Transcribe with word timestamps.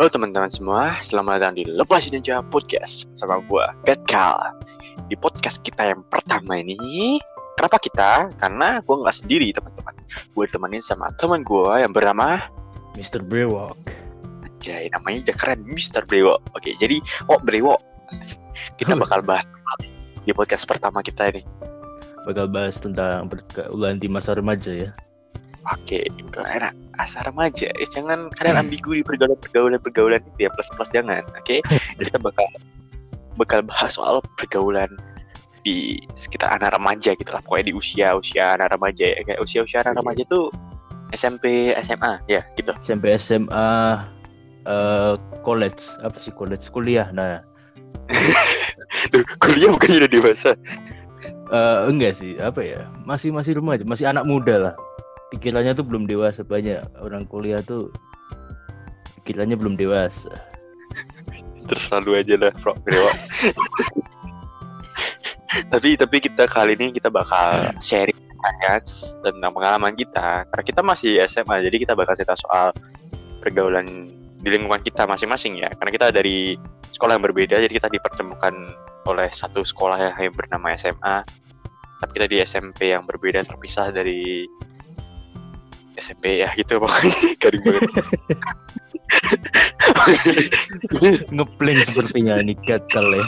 Halo 0.00 0.08
teman-teman 0.08 0.48
semua, 0.48 0.96
selamat 1.04 1.44
datang 1.44 1.60
di 1.60 1.68
Lepas 1.68 2.08
Ninja 2.08 2.40
Podcast 2.40 3.04
sama 3.12 3.36
gue, 3.44 3.64
Gatkal. 3.84 4.32
Di 5.12 5.16
podcast 5.20 5.60
kita 5.60 5.92
yang 5.92 6.00
pertama 6.08 6.56
ini, 6.56 7.20
kenapa 7.60 7.76
kita? 7.76 8.32
Karena 8.40 8.80
gue 8.80 8.96
nggak 8.96 9.12
sendiri 9.12 9.52
teman-teman. 9.52 9.92
Gue 10.32 10.48
ditemenin 10.48 10.80
sama 10.80 11.12
teman 11.20 11.44
gue 11.44 11.84
yang 11.84 11.92
bernama 11.92 12.48
Mr. 12.96 13.20
Brewok. 13.20 13.76
Oke, 14.48 14.88
namanya 14.88 15.20
udah 15.28 15.36
keren, 15.36 15.68
Mr. 15.68 16.08
Brewo. 16.08 16.40
Oke, 16.56 16.72
jadi, 16.80 16.96
oh 17.28 17.36
Brewo. 17.36 17.76
Kita 18.80 18.96
bakal 18.96 19.20
bahas 19.20 19.44
di 20.24 20.32
podcast 20.32 20.64
pertama 20.64 21.04
kita 21.04 21.28
ini. 21.28 21.44
Bakal 22.24 22.48
bahas 22.48 22.80
tentang 22.80 23.28
pergaulan 23.28 24.00
di 24.00 24.08
masa 24.08 24.32
remaja 24.32 24.72
ya. 24.72 24.96
Oke, 25.68 26.08
itu 26.08 26.38
enak. 26.40 26.72
Asal 26.96 27.24
remaja, 27.28 27.68
eh, 27.72 27.88
jangan 27.88 28.28
kalian 28.32 28.60
ambigu 28.60 28.92
di 28.92 29.04
pergaulan 29.04 29.36
pergaulan 29.36 29.80
pergaulan 29.80 30.20
itu 30.24 30.48
ya 30.48 30.50
plus 30.52 30.68
plus 30.72 30.88
jangan. 30.88 31.20
Oke, 31.36 31.60
kita 32.00 32.16
bakal 32.16 32.44
bakal 33.36 33.60
bahas 33.64 33.96
soal 33.96 34.20
pergaulan 34.36 34.88
di 35.60 36.00
sekitar 36.16 36.48
anak 36.52 36.72
remaja 36.72 37.12
gitu 37.12 37.28
lah. 37.28 37.40
Pokoknya 37.44 37.72
di 37.72 37.74
usia 37.76 38.16
usia 38.16 38.56
anak 38.56 38.72
remaja 38.72 39.04
ya. 39.04 39.20
Kayak 39.24 39.40
usia 39.40 39.60
usia 39.60 39.78
anak 39.80 39.92
Iya. 39.92 40.00
remaja 40.00 40.22
tuh 40.28 40.44
SMP, 41.12 41.44
SMA 41.80 42.12
ya 42.26 42.40
gitu. 42.56 42.72
Sampai 42.80 43.16
SMA 43.16 44.00
eh 44.68 45.14
college 45.40 45.80
apa 46.04 46.20
sih 46.20 46.32
college 46.36 46.68
kuliah 46.68 47.08
nah 47.16 47.40
Tuh, 49.12 49.24
kuliah 49.40 49.72
bukannya 49.72 50.04
udah 50.04 50.12
dewasa. 50.12 50.52
eh 51.50 51.78
enggak 51.88 52.12
sih 52.20 52.36
apa 52.36 52.60
ya 52.60 52.84
masih 53.04 53.32
masih 53.32 53.56
remaja 53.56 53.82
masih 53.82 54.04
anak 54.06 54.22
muda 54.22 54.54
lah 54.60 54.74
pikirannya 55.30 55.72
tuh 55.78 55.86
belum 55.86 56.04
dewasa 56.10 56.42
banyak 56.42 56.82
orang 56.98 57.24
kuliah 57.30 57.62
tuh 57.62 57.90
pikirannya 59.22 59.54
belum 59.54 59.78
dewasa. 59.78 60.30
Terserah 61.70 62.02
aja 62.18 62.34
lah, 62.34 62.52
Bro. 62.58 62.74
Tapi 65.70 65.98
tapi 65.98 66.16
kita 66.22 66.46
kali 66.50 66.74
ini 66.78 66.94
kita 66.94 67.10
bakal 67.10 67.74
sharing 67.78 68.18
ya 68.66 68.82
tentang 69.22 69.52
pengalaman 69.54 69.94
kita. 69.94 70.46
Karena 70.50 70.64
kita 70.66 70.80
masih 70.82 71.22
SMA 71.30 71.62
jadi 71.62 71.76
kita 71.78 71.92
bakal 71.94 72.18
cerita 72.18 72.34
soal 72.38 72.74
pergaulan 73.38 74.10
di 74.40 74.48
lingkungan 74.50 74.82
kita 74.82 75.06
masing-masing 75.06 75.62
ya. 75.62 75.70
Karena 75.78 75.90
kita 75.94 76.06
dari 76.10 76.58
sekolah 76.90 77.18
yang 77.18 77.24
berbeda 77.24 77.54
jadi 77.62 77.70
kita 77.70 77.88
dipertemukan 77.90 78.54
oleh 79.06 79.30
satu 79.30 79.62
sekolah 79.62 80.18
yang 80.18 80.34
bernama 80.34 80.74
SMA 80.76 81.22
tapi 82.00 82.10
kita 82.16 82.26
di 82.26 82.36
SMP 82.40 82.96
yang 82.96 83.04
berbeda 83.04 83.44
terpisah 83.44 83.92
dari 83.92 84.48
SMP 86.00 86.40
ya 86.40 86.48
gitu 86.56 86.80
pokoknya 86.80 87.14
garing 87.44 87.62
banget 87.62 87.82
ngeplank 91.36 91.78
sepertinya 91.84 92.34
ini 92.40 92.56
gatal 92.64 93.06
ya 93.12 93.24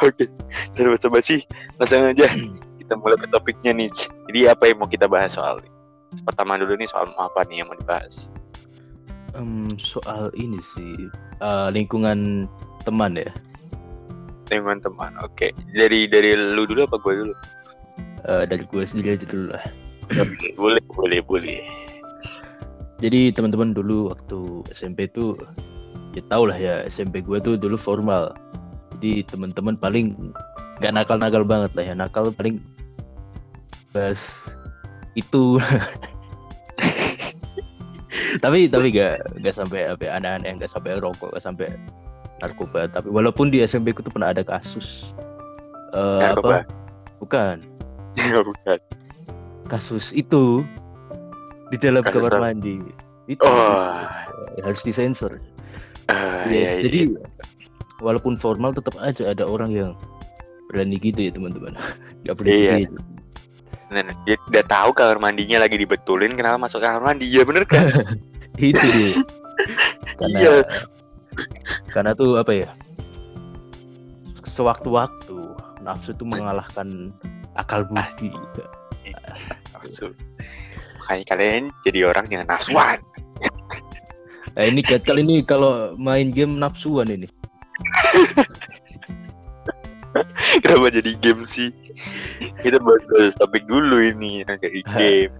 Oke, 0.00 0.32
dari 0.72 0.88
bahasa 0.88 1.12
basi 1.12 1.44
langsung 1.76 2.08
aja 2.08 2.24
kita 2.80 2.94
mulai 2.96 3.20
ke 3.20 3.28
topiknya 3.28 3.76
nih. 3.76 3.92
Jadi 4.32 4.40
apa 4.48 4.64
yang 4.64 4.80
mau 4.80 4.88
kita 4.88 5.04
bahas 5.04 5.36
soal 5.36 5.60
ini? 5.60 5.68
Pertama 6.24 6.56
dulu 6.56 6.72
nih 6.78 6.88
soal 6.88 7.12
apa 7.20 7.44
nih 7.52 7.60
yang 7.60 7.68
mau 7.68 7.76
dibahas? 7.76 8.32
Em, 9.36 9.68
soal 9.76 10.32
ini 10.38 10.56
sih 10.62 11.10
eh, 11.42 11.68
lingkungan 11.74 12.48
teman 12.86 13.18
ya 13.18 13.28
Lingkungan 14.48 14.80
teman. 14.80 15.12
Oke, 15.20 15.52
dari 15.76 16.08
dari 16.08 16.32
lu 16.32 16.64
dulu 16.64 16.88
apa 16.88 16.96
gue 16.96 17.12
dulu? 17.20 17.34
Eh, 18.24 18.44
dari 18.48 18.64
gue 18.64 18.82
sendiri 18.88 19.20
aja 19.20 19.26
dulu 19.28 19.52
lah 19.52 19.83
boleh, 20.58 20.84
boleh, 20.92 21.20
boleh. 21.24 21.60
Jadi 23.02 23.34
teman-teman 23.34 23.74
dulu 23.74 24.14
waktu 24.14 24.64
SMP 24.72 25.10
tuh 25.10 25.36
ya 26.14 26.22
tau 26.30 26.46
lah 26.46 26.56
ya 26.56 26.86
SMP 26.86 27.20
gue 27.20 27.38
tuh 27.42 27.58
dulu 27.58 27.74
formal. 27.76 28.32
Jadi 28.96 29.26
teman-teman 29.26 29.74
paling 29.76 30.14
nggak 30.80 30.92
nakal-nakal 30.94 31.42
banget 31.42 31.70
lah 31.74 31.84
ya 31.84 31.94
nakal 31.94 32.30
paling 32.32 32.62
bahas 33.92 34.44
itu. 35.14 35.58
tapi 38.42 38.66
tapi 38.66 38.90
gak 38.90 39.20
gak 39.42 39.54
sampai 39.54 39.90
apa 39.90 40.10
aneh-aneh 40.10 40.58
nggak 40.58 40.70
sampai 40.70 40.98
rokok 40.98 41.30
nggak 41.34 41.44
sampai 41.44 41.66
narkoba 42.42 42.90
tapi 42.90 43.10
walaupun 43.10 43.50
di 43.50 43.62
SMP 43.62 43.94
ku 43.94 44.02
tuh 44.02 44.10
pernah 44.10 44.34
ada 44.34 44.42
kasus 44.42 45.14
Narkoba. 45.94 46.66
apa 46.66 46.68
bukan 47.22 47.56
bukan. 48.50 48.78
Kasus 49.64 50.12
itu 50.12 50.62
di 51.68 51.76
dalam 51.76 52.04
Kasus 52.04 52.20
kamar 52.20 52.32
apa? 52.34 52.44
mandi 52.52 52.76
itu 53.26 53.40
Oh, 53.40 54.04
Ya, 54.54 54.62
harus 54.62 54.84
disensor 54.84 55.40
ah, 56.08 56.44
Ya, 56.46 56.52
iya, 56.52 56.70
iya. 56.76 56.82
jadi 56.84 57.00
walaupun 57.98 58.36
formal 58.36 58.70
tetap 58.70 58.94
aja 59.00 59.32
ada 59.32 59.42
orang 59.42 59.72
yang 59.72 59.90
berani 60.68 60.98
gitu 60.98 61.18
ya 61.18 61.32
teman-teman 61.32 61.72
nggak 62.22 62.34
boleh 62.36 62.50
Iya. 62.50 62.74
gitu 62.84 62.96
Nah, 63.84 64.02
nah, 64.02 64.16
dia 64.26 64.34
udah 64.50 64.64
tahu 64.66 64.90
kamar 64.90 65.22
mandinya 65.22 65.62
lagi 65.62 65.78
dibetulin, 65.78 66.34
kenapa 66.34 66.58
masuk 66.58 66.82
kamar 66.82 66.98
mandi? 67.04 67.30
Iya 67.30 67.46
bener 67.46 67.62
kan? 67.62 67.86
itu 68.58 68.74
dia 68.80 69.12
karena 70.18 70.38
Iya. 70.40 70.54
karena 71.94 72.10
tuh 72.14 72.34
apa 72.34 72.52
ya 72.54 72.68
sewaktu-waktu 74.42 75.36
nafsu 75.82 76.10
itu 76.10 76.24
mengalahkan 76.26 77.10
akal 77.54 77.86
budi 77.86 78.34
Nafsu. 79.94 80.08
Makanya 80.98 81.24
kalian 81.30 81.62
jadi 81.86 82.00
orang 82.04 82.26
yang 82.28 82.42
nafsuan. 82.44 82.98
nah 84.54 84.64
ini 84.70 84.82
Gat, 84.82 85.06
kali 85.06 85.22
ini 85.22 85.42
kalau 85.42 85.94
main 85.94 86.34
game 86.34 86.58
nafsuan 86.58 87.06
ini 87.06 87.30
Kenapa 90.62 90.94
jadi 90.94 91.10
game 91.18 91.42
sih? 91.42 91.74
Kita 92.62 92.78
bahas 92.78 93.02
topik 93.34 93.66
dulu 93.66 93.98
ini 93.98 94.46
dari 94.46 94.80
game. 94.94 95.34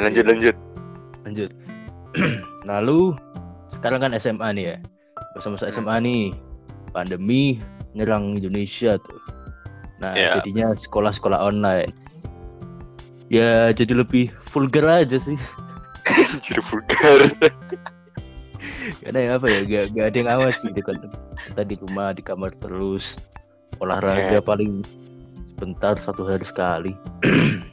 Lanjut 0.00 0.24
lanjut. 0.26 0.56
lanjut 1.24 1.48
lalu 2.68 3.16
sekarang 3.72 4.04
kan 4.04 4.12
SMA 4.20 4.48
nih 4.52 4.64
ya 4.68 4.76
masa-masa 5.32 5.72
Hmm. 5.72 5.80
SMA 5.80 5.96
nih 6.04 6.22
pandemi 6.92 7.56
nyerang 7.96 8.36
Indonesia 8.36 9.00
tuh 9.00 9.16
nah 10.04 10.12
Iya. 10.12 10.36
jadinya 10.36 10.76
sekolah-sekolah 10.76 11.40
online 11.40 11.88
ya 13.32 13.72
jadi 13.72 13.92
lebih 14.04 14.30
vulgar 14.52 15.04
aja 15.04 15.16
sih. 15.18 15.38
Jadi 16.44 16.60
vulgar. 16.60 17.32
karena 19.00 19.18
ya 19.20 19.30
apa 19.40 19.46
ya 19.48 19.60
gak, 19.64 19.84
gak 19.96 20.06
ada 20.12 20.16
yang 20.20 20.30
awas 20.36 20.56
gitu 20.60 20.80
kan. 20.84 20.96
Kita 21.40 21.62
di 21.64 21.74
rumah 21.80 22.12
di 22.12 22.20
kamar 22.20 22.52
terus. 22.60 23.16
Olahraga 23.80 24.38
Iya. 24.38 24.44
paling 24.44 24.84
sebentar 25.56 25.96
satu 25.96 26.28
hari 26.28 26.44
sekali. 26.44 26.92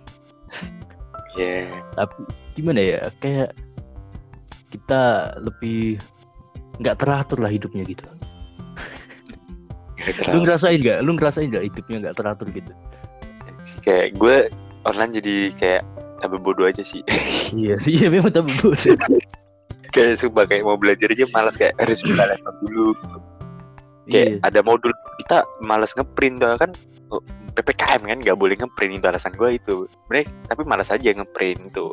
Ya. 1.39 1.71
tapi 1.95 2.27
gimana 2.59 2.83
ya 2.83 2.99
kayak 3.23 3.55
kita 4.67 5.31
lebih 5.39 5.95
nggak 6.83 6.99
teratur 6.99 7.39
lah 7.39 7.47
hidupnya 7.47 7.87
gitu. 7.87 8.03
Lu 10.27 10.43
ngerasain 10.43 10.75
nggak? 10.83 10.99
Lu 11.07 11.15
ngerasain 11.15 11.47
nggak 11.47 11.71
hidupnya 11.71 11.97
nggak 12.03 12.17
teratur 12.19 12.51
gitu? 12.51 12.75
Kayak 13.79 14.19
gue 14.19 14.37
online 14.87 15.11
jadi 15.21 15.35
kayak 15.57 15.83
tambah 16.21 16.39
bodoh 16.41 16.69
aja 16.69 16.85
sih. 16.85 17.01
iya 17.57 17.75
iya 17.87 18.07
memang 18.07 18.31
tapi 18.31 18.53
bodoh 18.61 18.77
kayak 19.91 20.23
sumpah 20.23 20.47
kayak 20.47 20.63
mau 20.63 20.79
belajar 20.79 21.11
aja 21.11 21.27
malas 21.35 21.59
kayak 21.59 21.75
harus 21.77 21.99
buka 22.01 22.23
laptop 22.31 22.55
dulu. 22.63 22.89
Kayak 24.07 24.29
iya 24.39 24.39
ada 24.43 24.59
modul 24.63 24.91
kita 25.21 25.43
malas 25.61 25.91
ngeprint 25.93 26.41
tuh 26.41 26.57
kan 26.57 26.71
oh, 27.11 27.21
PPKM 27.51 28.01
kan 28.07 28.17
nggak 28.23 28.39
boleh 28.39 28.55
ngeprint 28.55 28.97
itu 28.97 29.07
alasan 29.07 29.35
gue 29.35 29.59
itu. 29.59 29.75
Mereka 30.07 30.31
tapi 30.47 30.61
malas 30.63 30.89
aja 30.89 31.11
ngeprint 31.11 31.75
tuh. 31.75 31.91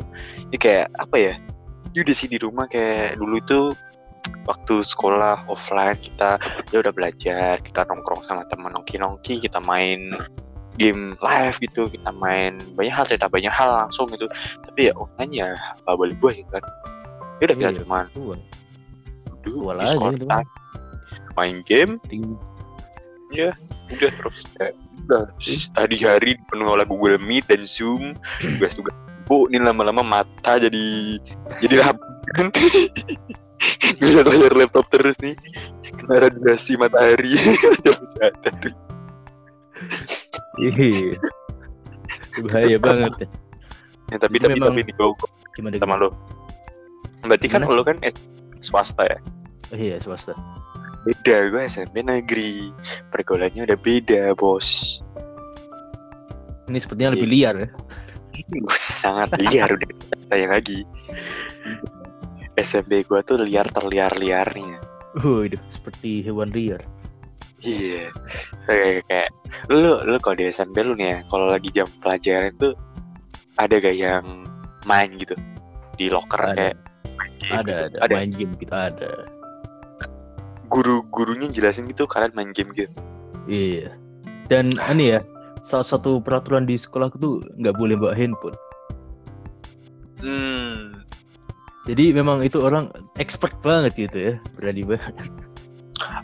Jadi 0.49 0.57
kayak 0.57 0.87
apa 0.97 1.15
ya? 1.19 1.33
Ya 1.91 1.99
udah 2.05 2.15
sih 2.15 2.29
di 2.31 2.37
rumah 2.39 2.65
kayak 2.71 3.19
dulu 3.19 3.37
tuh 3.43 3.65
waktu 4.45 4.81
sekolah 4.85 5.45
offline 5.49 5.97
kita 5.99 6.37
ya 6.69 6.81
udah 6.81 6.93
belajar 6.93 7.57
kita 7.61 7.85
nongkrong 7.87 8.25
sama 8.25 8.45
teman 8.49 8.73
nongki 8.73 9.01
nongki 9.01 9.41
kita 9.41 9.57
main 9.63 10.13
game 10.79 11.13
live 11.19 11.57
gitu 11.59 11.91
kita 11.91 12.09
main 12.15 12.55
banyak 12.73 12.95
hal 12.95 13.03
cerita 13.03 13.27
banyak 13.27 13.51
hal 13.51 13.85
langsung 13.85 14.07
gitu. 14.15 14.25
Tapi 14.63 14.89
ya 14.89 14.93
online 14.95 15.31
ya 15.35 15.47
apa 15.53 15.91
boleh 15.99 16.15
gue 16.15 16.31
gitu 16.39 16.49
kan 16.49 16.63
ya 17.39 17.43
udah 17.51 17.55
kita 17.59 17.71
cuma 17.83 17.99
di 19.39 19.49
aja 19.79 20.07
gitu. 20.15 20.25
main 21.35 21.59
game. 21.67 21.99
Ting- 22.07 22.39
udah 23.29 24.11
terus 24.17 24.49
kayak 24.57 24.73
udah 25.05 25.25
hari-hari 25.77 26.37
penuh 26.49 26.69
oleh 26.69 26.85
Google 26.85 27.21
Meet 27.21 27.45
dan 27.49 27.61
Zoom 27.65 28.17
tugas-tugas 28.41 28.93
bu 29.29 29.45
ini 29.53 29.61
lama-lama 29.61 30.01
mata 30.01 30.57
jadi 30.57 31.17
jadi 31.61 31.75
kan. 32.33 32.49
Ngeliat 33.99 34.25
layar 34.31 34.53
laptop 34.55 34.87
terus 34.87 35.19
nih 35.19 35.35
kena 35.83 36.29
radiasi 36.29 36.79
matahari. 36.79 37.35
Jam 37.83 37.99
sadar 38.07 38.55
Iya. 40.59 41.15
Bahaya 42.41 42.77
banget 42.77 43.13
ya. 43.17 43.27
ya, 44.09 44.17
tapi 44.17 44.35
Jadi 44.35 44.43
tapi 44.43 44.53
memang- 44.55 44.73
tapi 44.73 44.81
nih 44.81 44.93
gue 44.93 45.09
Gimana 45.51 45.75
sama 45.77 45.95
lo 45.95 46.09
berarti 47.21 47.47
kan 47.47 47.61
Gimana? 47.61 47.75
lo 47.75 47.83
kan 47.83 47.97
S- 48.01 48.23
swasta 48.59 49.03
ya 49.03 49.19
Oh, 49.69 49.77
iya 49.77 49.95
swasta. 49.97 50.33
beda 51.01 51.35
gue 51.47 51.61
SMP 51.63 52.01
negeri 52.01 52.71
pergaulannya 53.09 53.63
udah 53.63 53.77
beda 53.77 54.33
bos 54.33 54.99
Ini 56.65 56.77
sepertinya 56.77 57.11
lebih 57.11 57.25
Iya. 57.25 57.33
liar 57.33 57.55
ya. 57.57 57.69
Sangat 58.71 59.33
liar 59.37 59.69
udah 59.69 59.89
tanya 60.27 60.47
lagi 60.53 60.85
SMP 62.55 63.01
gue 63.01 63.19
tuh 63.21 63.37
liar 63.37 63.67
terliar 63.67 64.11
liarnya 64.13 64.79
Oh, 65.17 65.41
itu 65.41 65.57
seperti 65.69 66.21
hewan 66.21 66.49
liar. 66.49 66.79
Iya 67.63 68.07
kayak 68.67 69.03
kayak 69.09 69.29
lu 69.67 69.99
lu 70.07 70.15
kalau 70.23 70.35
di 70.39 70.47
SMP 70.47 70.79
lu 70.83 70.95
nih 70.95 71.07
ya 71.11 71.17
kalau 71.27 71.51
lagi 71.51 71.69
jam 71.73 71.87
pelajaran 71.99 72.55
tuh 72.59 72.73
ada 73.59 73.75
gak 73.79 73.95
yang 73.95 74.47
main 74.87 75.11
gitu 75.19 75.35
di 75.99 76.07
locker 76.07 76.39
Ada. 76.39 76.55
kayak 76.55 76.75
main 77.19 77.33
game 77.35 77.55
Ada, 77.59 77.73
gitu? 77.75 77.97
ada, 77.99 78.13
main 78.15 78.31
game 78.31 78.53
kita 78.55 78.77
ada. 78.93 79.11
guru 80.69 81.01
gurunya 81.09 81.49
jelasin 81.49 81.89
gitu 81.89 82.05
kalian 82.05 82.31
main 82.37 82.53
game 82.53 82.71
gitu 82.77 82.93
Iya. 83.49 83.97
Dan 84.45 84.69
ini 84.93 85.17
ya, 85.17 85.19
salah 85.65 85.85
satu 85.85 86.21
peraturan 86.21 86.69
di 86.69 86.77
sekolahku 86.77 87.17
tuh 87.17 87.41
nggak 87.57 87.75
boleh 87.77 87.97
bawa 87.97 88.13
handphone. 88.13 88.57
hmm 90.21 90.93
Jadi 91.89 92.13
memang 92.13 92.45
itu 92.45 92.61
orang 92.61 92.93
expert 93.17 93.49
banget 93.65 93.97
gitu 93.97 94.17
ya, 94.21 94.33
berani 94.53 94.85
banget. 94.85 95.15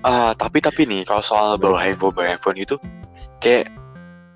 Ah, 0.06 0.38
tapi 0.38 0.62
tapi 0.62 0.86
nih 0.86 1.02
kalau 1.02 1.26
soal 1.26 1.58
bawa 1.58 1.82
handphone 1.82 2.14
bawa 2.14 2.38
handphone 2.38 2.62
itu 2.62 2.78
kayak 3.42 3.74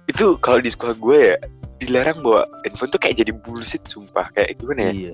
itu 0.09 0.33
kalau 0.41 0.57
di 0.57 0.73
sekolah 0.73 0.97
gue 0.97 1.17
ya 1.29 1.35
dilarang 1.77 2.25
bawa 2.25 2.41
handphone 2.65 2.89
tuh 2.89 2.97
kayak 2.97 3.21
jadi 3.21 3.31
bullshit 3.37 3.85
sumpah. 3.85 4.33
Kayak 4.33 4.57
gimana 4.57 4.89
ya? 4.89 5.13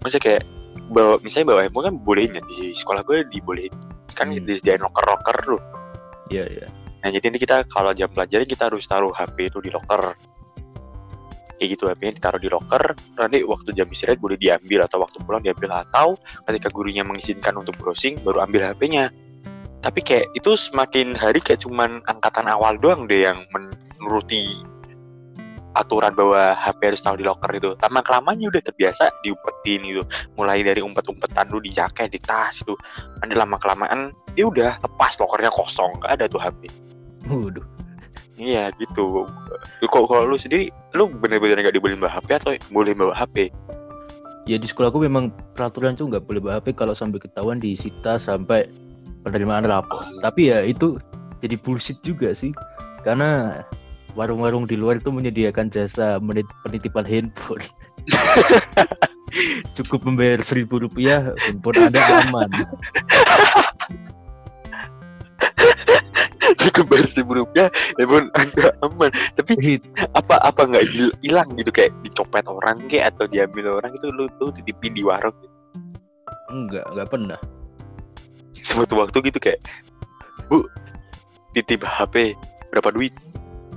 maksudnya 0.00 0.24
kayak 0.24 0.42
bawa 0.88 1.20
misalnya 1.20 1.52
bawa 1.52 1.60
handphone 1.68 1.86
kan 1.92 1.96
bolehnya 2.00 2.40
di 2.48 2.72
sekolah 2.72 3.04
gue 3.04 3.28
dibolehin. 3.28 3.76
Kan 4.16 4.32
Hmm. 4.32 4.40
disediain 4.40 4.80
locker 4.80 5.04
locker 5.04 5.36
tuh. 5.44 5.60
Iya, 6.32 6.48
iya. 6.48 6.66
nah 7.00 7.08
jadi 7.08 7.32
ini 7.32 7.38
kita 7.40 7.64
kalau 7.68 7.92
jam 7.92 8.08
pelajaran 8.12 8.44
kita 8.48 8.68
harus 8.72 8.84
taruh 8.88 9.12
HP 9.12 9.52
itu 9.52 9.60
di 9.60 9.68
locker. 9.68 10.16
Kayak 11.60 11.68
gitu 11.76 11.84
HP-nya 11.92 12.12
ditaruh 12.16 12.40
di 12.40 12.48
locker 12.48 12.96
nanti 13.20 13.44
waktu 13.44 13.76
jam 13.76 13.84
istirahat 13.92 14.16
boleh 14.16 14.40
diambil 14.40 14.88
atau 14.88 15.04
waktu 15.04 15.20
pulang 15.20 15.44
diambil. 15.44 15.84
Atau 15.84 16.16
ketika 16.48 16.72
gurunya 16.72 17.04
mengizinkan 17.04 17.52
untuk 17.60 17.76
browsing 17.76 18.16
baru 18.24 18.48
ambil 18.48 18.72
HP-nya 18.72 19.12
tapi 19.80 20.00
kayak 20.04 20.28
itu 20.36 20.56
semakin 20.56 21.16
hari 21.16 21.40
kayak 21.40 21.64
cuman 21.64 22.04
angkatan 22.08 22.48
awal 22.48 22.76
doang 22.76 23.08
deh 23.08 23.28
yang 23.28 23.40
menuruti 23.52 24.60
aturan 25.78 26.10
bahwa 26.18 26.58
HP 26.58 26.92
harus 26.92 27.02
taruh 27.02 27.18
di 27.18 27.22
locker 27.22 27.50
itu 27.54 27.70
lama 27.78 28.02
kelamanya 28.02 28.50
udah 28.50 28.62
terbiasa 28.62 29.06
diumpetin 29.22 29.80
gitu 29.86 30.02
mulai 30.34 30.66
dari 30.66 30.82
umpet-umpetan 30.82 31.46
dulu 31.46 31.62
di 31.62 31.70
jaket 31.70 32.10
di 32.10 32.18
tas 32.18 32.58
itu 32.58 32.74
nanti 33.22 33.38
lama 33.38 33.54
kelamaan 33.54 34.10
ya 34.34 34.50
udah 34.50 34.82
lepas 34.82 35.14
lokernya 35.22 35.48
kosong 35.54 35.94
gak 36.02 36.18
ada 36.18 36.26
tuh 36.26 36.42
HP 36.42 36.90
Waduh. 37.30 37.66
Iya 38.40 38.72
gitu. 38.80 39.28
Kok 39.84 40.08
kalau 40.08 40.24
lu 40.24 40.40
sendiri, 40.40 40.72
lu 40.96 41.12
bener-bener 41.12 41.60
nggak 41.60 41.76
dibolehin 41.76 42.00
bawa 42.00 42.16
HP 42.16 42.28
atau 42.40 42.56
boleh 42.72 42.96
bawa 42.96 43.12
HP? 43.12 43.52
Ya 44.48 44.56
di 44.56 44.64
sekolahku 44.64 44.96
memang 45.04 45.28
peraturan 45.52 45.92
tuh 45.92 46.08
nggak 46.08 46.24
boleh 46.24 46.40
bawa 46.40 46.52
HP 46.58 46.72
kalau 46.72 46.96
sampai 46.96 47.20
ketahuan 47.20 47.60
disita 47.60 48.16
sampai 48.16 48.64
penerimaan 49.24 49.66
rapor. 49.68 50.04
Tapi 50.24 50.52
ya 50.52 50.64
itu 50.64 50.96
jadi 51.40 51.56
bullshit 51.60 51.98
juga 52.04 52.32
sih. 52.32 52.52
Karena 53.00 53.62
warung-warung 54.14 54.66
di 54.68 54.76
luar 54.76 55.00
itu 55.00 55.08
menyediakan 55.08 55.70
jasa 55.72 56.20
menit- 56.20 56.50
penitipan 56.66 57.06
handphone. 57.06 57.62
Cukup 59.78 60.02
membayar 60.02 60.42
seribu 60.42 60.82
rupiah, 60.82 61.30
handphone 61.38 61.78
ada 61.78 62.26
aman. 62.26 62.50
Cukup 66.58 66.90
bayar 66.90 67.06
seribu 67.14 67.32
rupiah, 67.46 67.70
ya 67.94 68.04
pun 68.10 68.26
anda 68.34 68.74
aman. 68.82 69.10
Tapi 69.38 69.78
apa 70.18 70.34
apa 70.42 70.60
nggak 70.66 70.84
hil- 70.90 71.16
hilang 71.22 71.48
gitu 71.54 71.70
kayak 71.70 71.94
dicopet 72.02 72.42
orang 72.50 72.82
kayak 72.90 73.14
atau 73.14 73.30
diambil 73.30 73.78
orang 73.78 73.94
itu 73.94 74.10
lu 74.10 74.26
lu 74.42 74.50
titipin 74.50 74.98
di 74.98 75.06
warung. 75.06 75.34
Enggak, 76.50 76.84
enggak 76.90 77.08
pernah. 77.08 77.38
Suatu 78.60 79.00
waktu 79.00 79.16
gitu 79.26 79.38
kayak, 79.40 79.60
bu 80.48 80.68
titip 81.52 81.82
HP 81.82 82.36
berapa 82.70 82.92
duit? 82.92 83.12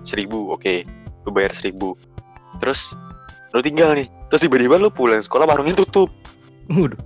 Seribu, 0.03 0.51
oke. 0.51 0.83
Lu 1.24 1.31
bayar 1.31 1.56
seribu. 1.56 1.95
Terus 2.59 2.94
lu 3.56 3.63
tinggal 3.63 3.95
nih. 3.95 4.07
Terus 4.27 4.44
tiba-tiba 4.45 4.75
lu 4.75 4.91
pulang 4.91 5.24
sekolah 5.24 5.47
warungnya 5.47 5.77
tutup. 5.80 6.12
Waduh. 6.68 7.00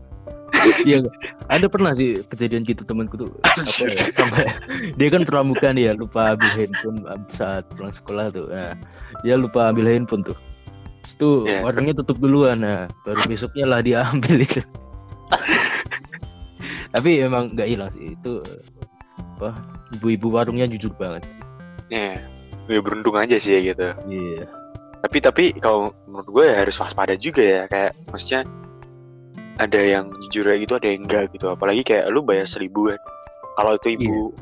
Iya, 0.83 1.05
ada 1.53 1.69
pernah 1.69 1.93
sih 1.93 2.23
kejadian 2.33 2.65
gitu 2.65 2.81
temanku 2.83 3.15
tuh 3.15 3.29
apa 3.45 3.83
ya, 3.87 4.03
sampai 4.09 4.47
dia 4.99 5.07
kan 5.13 5.23
pramuka 5.23 5.69
nih 5.71 5.91
ya 5.91 5.93
lupa 5.93 6.33
ambil 6.33 6.49
handphone 6.57 6.99
saat 7.31 7.63
pulang 7.77 7.93
sekolah 7.93 8.33
tuh. 8.33 8.49
Nah, 8.49 8.73
dia 9.21 9.37
lupa 9.37 9.69
ambil 9.69 9.85
handphone 9.87 10.25
tuh. 10.25 10.35
Itu 11.13 11.45
Iya. 11.45 11.61
warungnya 11.63 11.93
tutup 11.95 12.19
duluan 12.19 12.65
nah, 12.65 12.89
baru 13.05 13.21
besoknya 13.29 13.65
lah 13.69 13.79
dia 13.85 14.01
ambil 14.11 14.43
itu. 14.43 14.59
Tapi 16.91 17.09
emang 17.23 17.51
nggak 17.53 17.67
hilang 17.67 17.89
sih. 17.93 18.15
Itu 18.15 18.39
apa 19.37 19.53
ibu-ibu 19.97 20.33
warungnya 20.33 20.65
jujur 20.69 20.93
banget. 20.97 21.27
Ya, 21.87 22.19
ya 22.67 22.79
beruntung 22.83 23.15
aja 23.15 23.37
sih 23.39 23.55
ya 23.57 23.73
gitu. 23.73 23.87
Iya. 24.07 24.45
tapi 24.97 25.21
tapi 25.21 25.45
kalau 25.61 25.93
menurut 26.09 26.27
gue 26.33 26.45
ya 26.49 26.55
harus 26.65 26.75
waspada 26.81 27.13
juga 27.13 27.43
ya. 27.45 27.61
Kayak 27.69 27.91
maksudnya 28.09 28.41
ada 29.57 29.81
yang 29.81 30.09
jujur 30.29 30.45
gitu 30.57 30.73
ada 30.77 30.89
yang 30.89 31.05
enggak 31.05 31.29
gitu. 31.31 31.47
Apalagi 31.53 31.85
kayak 31.85 32.09
lu 32.09 32.25
bayar 32.25 32.49
seribu 32.49 32.91
kan. 32.91 32.99
Kalau 33.57 33.71
itu 33.77 33.87
ibu 33.93 34.33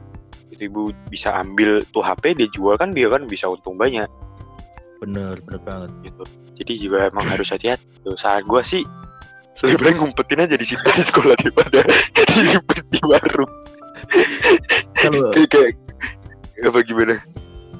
itu 0.55 0.71
ibu 0.71 0.95
bisa 1.11 1.35
ambil 1.35 1.83
tuh 1.91 1.99
HP 1.99 2.39
dia 2.39 2.47
jual 2.55 2.79
kan 2.79 2.95
dia 2.95 3.11
kan 3.11 3.27
bisa 3.27 3.51
untung 3.51 3.75
banyak. 3.75 4.07
Bener, 5.03 5.37
bener 5.43 5.61
banget. 5.61 5.91
gitu. 6.07 6.23
Jadi 6.55 6.73
juga 6.79 7.11
emang 7.11 7.27
harus 7.27 7.51
hati-hati. 7.51 7.83
Tuh 8.07 8.15
saat 8.15 8.47
gue 8.47 8.61
sih 8.63 8.83
lebih 9.63 9.77
baik 9.79 9.95
ngumpetin 10.01 10.43
aja 10.43 10.55
di 10.59 10.65
situ 10.67 10.83
di 10.97 11.03
sekolah 11.05 11.35
daripada 11.39 11.79
disimpan 12.35 12.83
di 12.91 12.99
warung 13.07 13.53
Kalau 14.99 15.31
kayak 15.31 15.75
apa 16.65 16.79
gimana 16.83 17.15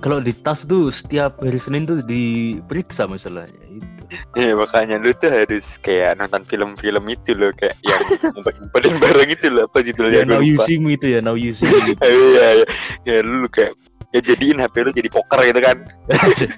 kalau 0.03 0.21
di 0.21 0.35
tas 0.45 0.67
tuh 0.69 0.93
setiap 0.93 1.41
hari 1.41 1.57
Senin 1.57 1.87
tuh 1.89 2.03
diperiksa 2.05 3.09
masalahnya 3.09 3.57
itu. 3.73 3.89
Ya 4.37 4.53
makanya 4.53 5.01
lu 5.01 5.09
tuh 5.17 5.33
harus 5.33 5.81
kayak 5.81 6.21
nonton 6.21 6.45
film-film 6.45 7.01
itu 7.09 7.33
loh 7.33 7.49
kayak 7.57 7.73
yang 7.81 8.03
ngumpet-ngumpetin 8.21 9.01
barang 9.01 9.29
itu 9.33 9.47
loh 9.49 9.65
apa 9.65 9.81
judulnya 9.81 10.21
Ya, 10.21 10.27
gue 10.29 10.35
now 10.37 10.41
you 10.45 10.55
lupa. 10.61 10.65
see 10.69 10.77
me 10.77 10.93
itu 10.93 11.07
ya, 11.09 11.19
now 11.25 11.33
you 11.33 11.57
see 11.57 11.65
me. 11.65 11.97
Iya 12.05 12.49
iya 12.61 12.65
ya 13.01 13.15
lu 13.25 13.49
kayak 13.49 13.73
ya 14.15 14.19
jadiin 14.23 14.63
HP 14.63 14.75
lu 14.87 14.91
jadi 14.95 15.09
poker 15.11 15.39
gitu 15.43 15.59
kan. 15.59 15.77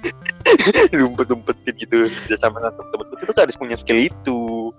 lu 0.96 1.10
umpet-umpetin 1.10 1.74
gitu 1.74 2.06
kerja 2.06 2.36
sama 2.38 2.62
sama 2.62 2.78
temen 2.94 3.06
lu 3.10 3.30
tuh 3.34 3.42
harus 3.42 3.58
punya 3.58 3.74
skill 3.74 3.98
itu. 3.98 4.70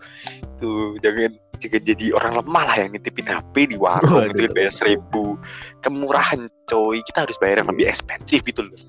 Tuh 0.63 0.95
jangan 1.03 1.35
juga 1.59 1.77
jadi 1.83 2.15
orang 2.15 2.39
lemah 2.39 2.63
lah 2.63 2.75
yang 2.79 2.95
nitipin 2.95 3.27
HP 3.27 3.75
di 3.75 3.77
warung 3.77 4.31
Waduh. 4.31 4.31
itu 4.31 4.47
bayar 4.55 4.71
seribu. 4.71 5.35
Kemurahan 5.83 6.47
coy. 6.71 7.03
Kita 7.03 7.27
harus 7.27 7.35
bayar 7.43 7.61
yang 7.61 7.69
lebih 7.75 7.91
ekspensif 7.91 8.39
itu 8.47 8.63
loh. 8.63 8.79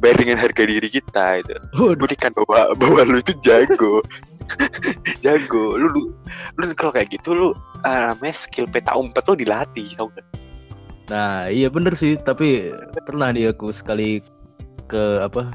Bayar 0.00 0.16
dengan 0.16 0.40
harga 0.40 0.64
diri 0.64 0.88
kita 0.88 1.44
itu. 1.44 1.52
Buktikan 2.00 2.32
bahwa 2.32 2.72
bahwa 2.80 3.00
lu 3.04 3.20
itu 3.20 3.36
jago. 3.44 4.00
Jago. 5.24 5.76
Lu 5.76 5.88
lu, 5.92 6.00
lu 6.60 6.64
kalau 6.76 6.92
kayak 6.92 7.12
gitu 7.12 7.32
lu 7.32 7.48
ah, 7.84 8.12
namanya 8.12 8.36
skill 8.36 8.68
peta 8.68 8.92
umpet 8.92 9.24
lu 9.24 9.36
dilatih 9.36 9.88
tau 9.96 10.12
gak 10.12 10.43
Nah, 11.12 11.52
iya 11.52 11.68
bener 11.68 11.92
sih, 11.92 12.16
tapi 12.16 12.72
pernah 13.04 13.28
nih 13.28 13.52
aku 13.52 13.68
sekali 13.74 14.24
ke 14.88 15.20
apa 15.20 15.48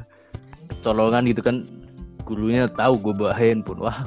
colongan 0.86 1.26
gitu 1.26 1.42
kan 1.42 1.66
gurunya 2.26 2.70
tahu 2.70 3.02
gue 3.02 3.14
bawa 3.18 3.34
handphone. 3.34 3.82
Wah, 3.82 4.06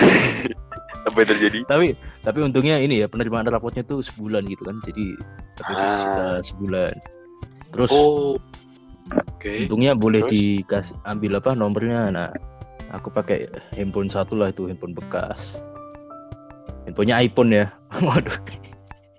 apa 1.08 1.16
yang 1.20 1.28
terjadi 1.36 1.58
tapi 1.68 1.86
tapi 2.24 2.38
untungnya 2.40 2.80
ini 2.80 3.04
ya 3.04 3.06
penerimaan 3.10 3.44
rapotnya 3.52 3.84
tuh 3.84 4.00
sebulan 4.00 4.48
gitu 4.48 4.64
kan. 4.64 4.80
Jadi 4.88 5.12
Ah. 5.68 6.40
sebulan. 6.40 6.96
Terus 7.76 7.92
oh 7.92 8.40
oke 9.12 9.52
untungnya 9.68 9.92
boleh 9.92 10.24
Terus? 10.24 10.32
dikasih 10.32 10.96
ambil 11.04 11.36
apa 11.36 11.52
nomornya. 11.52 12.08
Nah, 12.08 12.28
aku 12.96 13.12
pakai 13.12 13.44
handphone 13.76 14.08
satu 14.08 14.32
lah 14.40 14.48
itu 14.48 14.72
handphone 14.72 14.96
bekas. 14.96 15.60
Handphonenya 16.88 17.20
iPhone 17.20 17.50
ya. 17.52 17.68
Waduh. 18.08 18.36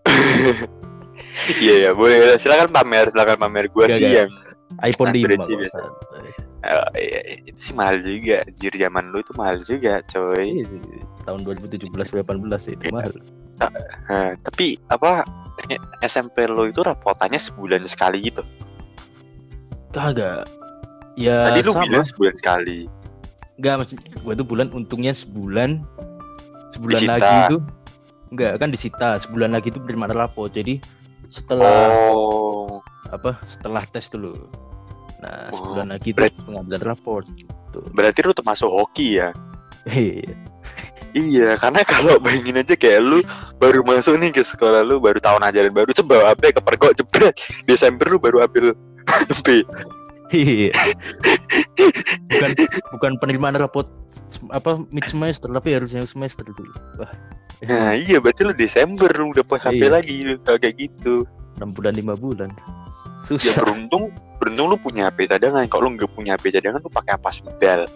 iya 1.58 1.76
ya 1.80 1.92
boleh 1.92 2.36
silakan 2.36 2.70
pamer 2.70 3.10
silakan 3.10 3.38
pamer 3.40 3.66
gua 3.68 3.86
Gak, 3.86 3.96
sih 3.96 4.06
gak. 4.06 4.16
yang 4.20 4.32
iPhone 4.82 5.10
Nah, 5.10 5.16
5 5.16 5.24
beda 5.24 5.36
sih 5.36 5.42
kalau 5.44 5.60
biasa. 5.60 5.78
salah. 5.78 5.94
oh, 6.66 6.90
iya, 6.96 7.20
itu 7.44 7.60
sih 7.62 7.74
mahal 7.74 7.98
juga 8.00 8.38
jir 8.56 8.74
zaman 8.74 9.04
lu 9.10 9.20
itu 9.20 9.34
mahal 9.34 9.58
juga 9.60 9.94
coy 10.06 10.48
Iya, 10.60 10.66
tahun 11.24 11.40
2017 11.44 11.90
18 11.90 12.26
itu 12.72 12.84
Iya. 12.84 12.92
mahal. 12.92 13.14
Nah, 14.10 14.30
tapi 14.42 14.66
apa 14.88 15.22
SMP 16.02 16.44
lo 16.46 16.66
itu 16.66 16.82
rapotannya 16.82 17.38
sebulan 17.38 17.86
sekali 17.86 18.28
gitu 18.28 18.42
Kagak. 19.90 20.50
Ya 21.14 21.46
tadi 21.46 21.62
lu 21.62 21.72
sama. 21.72 21.86
bilang 21.86 22.02
sebulan 22.04 22.36
sekali 22.36 22.80
Enggak 23.54 23.76
maksud 23.80 23.98
gua 24.20 24.34
tuh 24.34 24.48
bulan 24.50 24.68
untungnya 24.74 25.14
sebulan 25.14 25.86
sebulan 26.74 26.98
Disita. 26.98 27.14
lagi 27.14 27.36
itu 27.46 27.58
enggak 28.34 28.52
kan 28.58 28.70
disita 28.74 29.10
sebulan 29.22 29.54
lagi 29.54 29.70
itu 29.70 29.78
penerimaan 29.78 30.10
rapot 30.12 30.50
jadi 30.50 30.82
setelah 31.34 31.90
Oh, 32.08 32.78
apa 33.10 33.42
setelah 33.48 33.82
tes 33.86 34.06
dulu 34.08 34.38
nah 35.18 35.50
Oh, 35.50 35.58
sebulan 35.58 35.88
lagi 35.90 36.12
itu 36.12 36.18
berat- 36.20 36.38
pengambilan 36.40 36.84
raport 36.86 37.26
gitu 37.34 37.80
berarti 37.90 38.20
lu 38.22 38.32
termasuk 38.32 38.70
hoki 38.70 39.18
ya? 39.18 39.34
Iya. 39.84 40.30
Iya, 41.14 41.50
karena 41.58 41.82
kalau 41.84 42.18
bayangin 42.18 42.58
aja 42.58 42.74
kayak 42.74 43.00
lu 43.00 43.20
baru 43.56 43.82
masuk 43.82 44.16
nih 44.16 44.30
ke 44.30 44.42
sekolah 44.42 44.82
lu 44.82 44.98
baru 44.98 45.18
tahun 45.18 45.44
ajaran 45.44 45.70
baru 45.70 45.94
coba 45.94 46.32
HP 46.32 46.54
ke 46.54 46.62
pergok 46.62 46.94
jebret 46.94 47.34
Desember 47.64 48.08
lu 48.08 48.18
baru 48.18 48.42
ambil. 48.42 48.74
Iya. 50.34 50.74
bukan 52.26 52.52
bukan 52.92 53.12
penerimaan 53.22 53.54
raport 53.54 53.86
apa 54.52 54.82
mid 54.90 55.06
semester 55.08 55.50
tapi 55.50 55.74
harusnya 55.76 56.04
semester 56.06 56.46
dulu 56.48 56.74
wah 57.02 57.12
Nah, 57.64 57.96
iya 57.96 58.20
berarti 58.20 58.44
lu 58.44 58.52
Desember 58.52 59.08
lu 59.16 59.32
udah 59.32 59.48
HP 59.48 59.88
Iya. 59.88 59.96
lagi 59.96 60.16
lu 60.28 60.36
kayak 60.44 60.76
gitu. 60.76 61.24
enam 61.56 61.72
bulan 61.72 61.96
lima 61.96 62.18
bulan 62.18 62.52
Ya 62.52 63.40
susah 63.40 63.64
beruntung 63.64 64.12
beruntung 64.36 64.68
lu 64.68 64.76
punya 64.76 65.08
HP 65.08 65.32
cadangan. 65.32 65.64
Kalau 65.72 65.88
lu 65.88 65.96
nggak 65.96 66.12
punya 66.12 66.36
HP 66.36 66.60
cadangan 66.60 66.84
lu 66.84 66.92
pakai 66.92 67.16
apa 67.16 67.30
modal? 67.48 67.88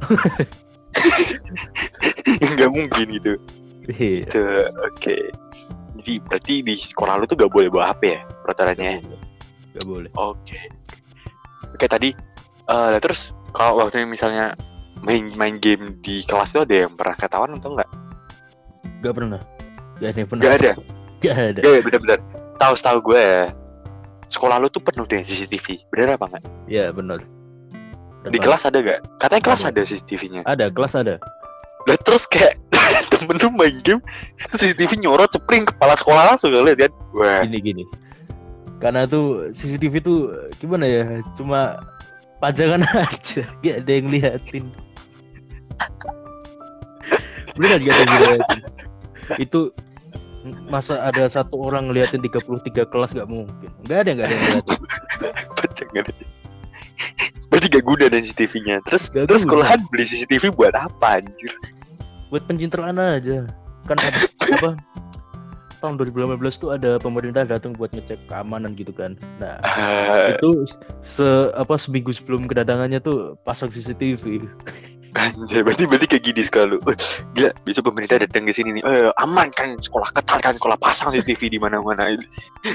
Nggak 2.40 2.70
mungkin 2.72 3.06
gitu. 3.20 3.32
Iya. 3.90 4.24
Tuh, 4.32 4.64
Oke. 4.88 5.16
Jadi 6.00 6.12
berarti 6.24 6.54
di 6.64 6.74
sekolah 6.80 7.20
lu 7.20 7.28
tuh 7.28 7.36
gak 7.36 7.52
boleh 7.52 7.68
bawa 7.68 7.92
HP 7.92 8.16
ya 8.16 8.20
peraturannya? 8.40 9.04
Gak 9.76 9.84
boleh. 9.84 10.08
Oke. 10.16 10.56
Oke 11.76 11.84
tadi 11.84 12.16
eh 12.70 12.88
lah 12.96 13.00
terus 13.02 13.36
kalau 13.52 13.82
waktu 13.84 14.08
misalnya 14.08 14.56
main 15.04 15.32
main 15.36 15.56
game 15.56 15.96
di 16.04 16.22
kelas 16.28 16.52
itu 16.52 16.60
ada 16.64 16.74
yang 16.86 16.92
pernah 16.94 17.16
ketahuan 17.16 17.56
atau 17.56 17.72
enggak? 17.76 17.90
Gak 19.00 19.14
pernah. 19.16 19.40
Gak 20.00 20.08
ada 20.12 20.18
yang 20.20 20.28
pernah. 20.28 20.42
Enggak 20.44 20.56
ada. 20.60 20.70
Gak 21.20 21.36
ada. 21.36 21.60
Enggak, 21.60 21.82
bener-bener. 21.88 22.20
Tahu 22.60 22.74
tahu 22.76 22.98
gue 23.12 23.20
ya. 23.20 23.44
Sekolah 24.30 24.56
lu 24.62 24.68
tuh 24.70 24.84
penuh 24.84 25.08
dengan 25.08 25.24
CCTV. 25.24 25.88
Bener 25.90 26.14
apa 26.14 26.24
enggak? 26.30 26.44
Ya 26.68 26.92
benar. 26.92 27.18
Di 28.28 28.36
kelas 28.36 28.68
ada 28.68 28.78
gak? 28.84 29.00
Katanya 29.16 29.42
kelas 29.48 29.62
Ada. 29.64 29.80
ada 29.80 29.88
CCTV-nya. 29.88 30.40
ada, 30.44 30.68
kelas 30.68 30.92
ada. 30.92 31.16
Lah 31.88 31.96
terus 32.04 32.28
kayak 32.28 32.60
temen 33.12 33.40
lu 33.40 33.48
main 33.56 33.80
game 33.80 34.04
terus 34.52 34.68
CCTV 34.68 35.00
nyorot 35.00 35.32
cepring 35.32 35.64
kepala 35.64 35.96
sekolah 35.96 36.28
langsung 36.28 36.52
lihat 36.52 36.76
kan. 36.76 36.92
Wah. 37.16 37.40
Gini 37.48 37.58
gini. 37.64 37.84
Karena 38.76 39.08
tuh 39.08 39.48
CCTV 39.56 40.04
tuh 40.04 40.36
gimana 40.60 40.84
ya? 40.84 41.24
Cuma 41.40 41.80
pajangan 42.44 42.84
aja. 43.08 43.44
Gak 43.64 43.76
ada 43.84 43.92
yang 43.92 44.06
liatin. 44.12 44.64
Gak 47.60 47.76
ada 47.76 47.84
yang 47.84 48.08
liatin. 48.08 48.60
Itu 49.44 49.60
masa 50.72 51.04
ada 51.04 51.28
satu 51.28 51.60
orang 51.60 51.92
ngeliatin 51.92 52.24
33 52.24 52.88
kelas 52.88 53.12
gak 53.12 53.28
mungkin. 53.28 53.68
Gak 53.84 54.04
ada 54.04 54.08
yang 54.08 54.18
gak 54.24 54.28
ada 54.28 54.34
yang 54.34 54.44
liatin. 54.48 54.78
Pajangan 55.54 56.04
aja. 56.08 56.26
Berarti 57.50 57.66
gak 57.68 57.84
guna 57.84 58.04
dan 58.08 58.20
CCTV-nya. 58.24 58.76
Terus 58.88 59.10
Gak 59.12 59.26
terus 59.28 59.42
sekolahan 59.44 59.80
beli 59.92 60.04
CCTV 60.06 60.54
buat 60.54 60.72
apa 60.72 61.20
anjir? 61.20 61.52
Buat 62.32 62.46
pencitraan 62.48 62.96
aja. 62.96 63.50
Kan 63.84 63.96
ada 64.00 64.18
apa? 64.56 64.70
Tahun 65.80 65.96
2018 65.96 66.36
tuh 66.60 66.76
ada 66.76 67.00
pemerintah 67.00 67.40
datang 67.48 67.72
buat 67.72 67.88
ngecek 67.96 68.28
keamanan 68.28 68.76
gitu 68.76 68.92
kan. 68.92 69.16
Nah, 69.40 69.56
Ah, 69.64 70.36
itu 70.36 70.68
se 71.00 71.24
apa 71.56 71.80
seminggu 71.80 72.12
sebelum 72.12 72.44
kedatangannya 72.44 73.00
tuh 73.00 73.32
pasang 73.48 73.72
CCTV. 73.72 74.44
Anjay, 75.10 75.66
berarti 75.66 75.90
berarti 75.90 76.06
kayak 76.06 76.22
gini 76.22 76.42
sekali. 76.46 76.78
Gila, 77.34 77.50
besok 77.66 77.90
pemerintah 77.90 78.22
datang 78.22 78.46
ke 78.46 78.54
sini 78.54 78.78
nih. 78.78 78.82
Eh, 78.86 79.10
aman 79.18 79.50
kan 79.50 79.74
sekolah 79.82 80.06
ketat 80.14 80.38
kan 80.38 80.54
sekolah 80.54 80.78
pasang 80.78 81.10
CCTV 81.10 81.50
di 81.50 81.58
mana-mana. 81.58 82.14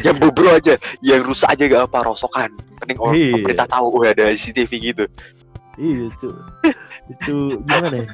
Yang 0.03 0.15
bobrol 0.19 0.59
aja, 0.59 0.75
yang 0.99 1.23
rusak 1.23 1.47
aja 1.55 1.63
gak 1.63 1.83
apa 1.87 2.03
rosokan. 2.03 2.51
Penting 2.83 2.99
orang 2.99 3.15
Iya. 3.15 3.31
pemerintah 3.39 3.67
tahu 3.71 3.87
oh 3.87 4.03
ada 4.03 4.35
CCTV 4.35 4.71
gitu. 4.83 5.05
Iya 5.79 6.03
itu 6.11 6.29
itu 7.11 7.35
gimana 7.63 7.95
ya? 8.03 8.07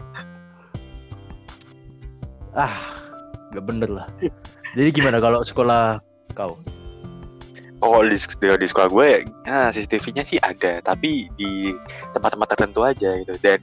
Ah, 2.53 2.75
nggak 3.53 3.65
bener 3.65 3.89
lah. 3.89 4.07
Jadi 4.77 4.89
gimana 4.91 5.17
kalau 5.17 5.41
sekolah 5.41 5.97
kau? 6.37 6.59
Oh, 7.81 8.05
di, 8.05 8.13
di, 8.13 8.45
di 8.45 8.67
sekolah 8.69 8.89
gue 8.93 9.05
ya, 9.09 9.19
nah, 9.49 9.67
CCTV-nya 9.73 10.21
sih 10.21 10.37
ada, 10.37 10.85
tapi 10.85 11.25
di 11.33 11.73
tempat-tempat 12.13 12.53
tertentu 12.53 12.85
aja 12.85 13.09
gitu. 13.17 13.33
Dan 13.41 13.57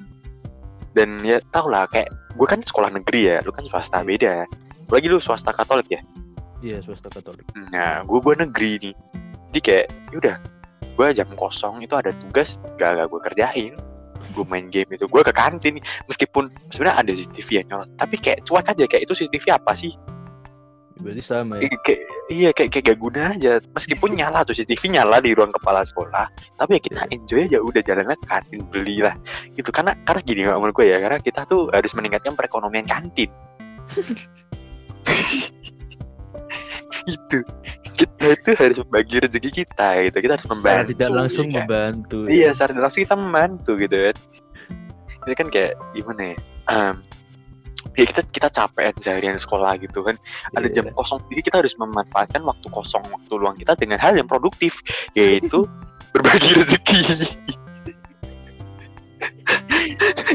dan 0.97 1.21
ya 1.25 1.43
tau 1.53 1.69
lah 1.69 1.89
kayak 1.91 2.09
gue 2.39 2.47
kan 2.47 2.61
sekolah 2.63 2.93
negeri 2.95 3.35
ya, 3.35 3.37
lu 3.43 3.51
kan 3.51 3.67
swasta 3.67 4.01
beda 4.07 4.45
ya. 4.45 4.47
Lagi 4.89 5.07
lu 5.11 5.21
swasta 5.21 5.53
Katolik 5.53 5.89
ya. 5.93 6.01
Iya 6.65 6.79
swasta 6.83 7.13
Katolik. 7.13 7.45
Nah, 7.75 8.03
gue 8.07 8.19
gue 8.19 8.35
negeri 8.39 8.73
nih. 8.89 8.95
Jadi 9.49 9.61
kayak, 9.65 9.87
yaudah, 10.13 10.37
gue 10.85 11.07
jam 11.17 11.29
kosong 11.37 11.81
itu 11.81 11.95
ada 11.97 12.13
tugas, 12.21 12.61
gak 12.77 13.01
gak 13.01 13.07
gue 13.09 13.21
kerjain. 13.33 13.73
Gue 14.35 14.45
main 14.45 14.67
game 14.69 14.91
itu, 14.93 15.09
gue 15.09 15.23
ke 15.25 15.33
kantin. 15.33 15.81
Meskipun 16.11 16.53
sebenarnya 16.69 16.97
ada 17.01 17.11
CCTV 17.15 17.49
yang 17.63 17.67
nyorot, 17.73 17.89
tapi 17.97 18.17
kayak 18.21 18.45
cuek 18.45 18.67
aja 18.67 18.85
kayak 18.85 19.03
itu 19.09 19.15
CCTV 19.25 19.45
apa 19.57 19.73
sih? 19.73 19.95
Berarti 20.99 21.23
sama 21.23 21.63
ya. 21.63 21.71
Kayak, 21.87 22.01
iya 22.29 22.51
kayak 22.51 22.71
kayak 22.75 22.85
gak 22.91 22.99
guna 22.99 23.21
aja. 23.35 23.53
Meskipun 23.75 24.19
nyala 24.19 24.43
tuh 24.43 24.55
CCTV 24.55 24.99
nyala 24.99 25.23
di 25.23 25.31
ruang 25.35 25.55
kepala 25.55 25.87
sekolah, 25.87 26.27
tapi 26.59 26.79
ya 26.79 26.81
kita 26.83 27.03
enjoy 27.15 27.47
aja 27.47 27.59
udah 27.63 27.83
jalannya 27.83 28.17
kantin 28.27 28.67
beli 28.67 28.99
lah. 29.03 29.15
Gitu 29.55 29.71
karena 29.71 29.95
karena 30.03 30.21
gini 30.27 30.43
menurut 30.51 30.75
gue 30.75 30.87
ya, 30.91 30.99
karena 30.99 31.19
kita 31.23 31.47
tuh 31.47 31.71
harus 31.71 31.93
meningkatkan 31.95 32.35
perekonomian 32.35 32.87
kantin. 32.87 33.31
itu 37.09 37.39
kita 37.97 38.37
itu 38.37 38.51
harus 38.59 38.77
membagi 38.85 39.17
rezeki 39.25 39.51
kita 39.65 39.89
gitu 40.07 40.17
kita 40.29 40.33
harus 40.37 40.45
Secara 40.45 40.55
membantu 40.61 40.91
tidak 40.93 41.11
langsung 41.11 41.47
ya 41.49 41.53
kan? 41.53 41.65
membantu. 41.65 42.19
iya 42.29 42.49
secara 42.53 42.71
tidak 42.77 42.85
langsung 42.85 43.03
kita 43.09 43.17
membantu 43.17 43.71
gitu 43.81 43.97
kan 43.97 44.17
itu 45.25 45.35
kan 45.35 45.49
kayak 45.49 45.73
gimana 45.97 46.23
ya 46.35 46.37
Em, 46.69 46.95
ya 47.97 48.05
kita 48.05 48.21
kita 48.27 48.49
capek 48.49 48.93
seharian 48.99 49.37
sekolah 49.37 49.79
gitu 49.79 50.03
kan. 50.03 50.19
Ada 50.53 50.67
Iya. 50.67 50.75
jam 50.83 50.87
kosong 50.93 51.23
jadi 51.31 51.41
kita 51.43 51.57
harus 51.61 51.75
memanfaatkan 51.77 52.43
waktu 52.43 52.67
kosong 52.69 53.05
waktu 53.09 53.33
luang 53.33 53.55
kita 53.55 53.73
dengan 53.75 53.97
hal 53.99 54.13
yang 54.15 54.27
produktif 54.27 54.83
yaitu 55.15 55.65
berbagi 56.13 56.51
rezeki. 56.59 57.01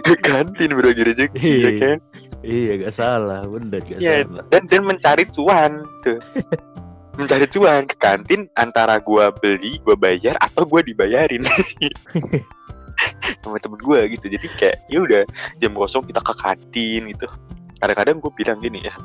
Ke 0.03 0.15
kantin 0.19 0.74
berbagi 0.75 1.03
rezeki 1.05 1.39
ya 1.39 1.60
Iya. 1.63 1.72
kan? 1.79 1.98
Iya 2.43 2.72
gak 2.83 2.93
salah, 2.93 3.41
bener 3.48 3.79
gak 3.79 4.03
Iya, 4.03 4.27
salah. 4.27 4.43
dan 4.51 4.62
dan 4.67 4.81
mencari 4.83 5.24
cuan 5.31 5.72
tuh. 6.03 6.19
Mencari 7.13 7.45
cuan 7.45 7.86
ke 7.86 7.93
kantin 7.95 8.50
antara 8.57 8.98
gua 8.98 9.29
beli 9.29 9.77
gua 9.86 9.93
bayar 9.93 10.33
atau 10.41 10.65
gua 10.65 10.81
dibayarin 10.81 11.45
sama 13.43 13.59
temen 13.59 13.79
gua 13.83 14.07
gitu. 14.07 14.25
Jadi 14.31 14.47
kayak 14.57 14.77
ya 14.88 15.00
udah 15.03 15.21
jam 15.59 15.71
kosong 15.75 16.07
kita 16.07 16.23
ke 16.23 16.33
kantin 16.39 17.01
gitu. 17.12 17.27
Kadang-kadang 17.83 18.23
gue 18.23 18.31
bilang 18.39 18.57
gini 18.63 18.79
ya 18.79 18.95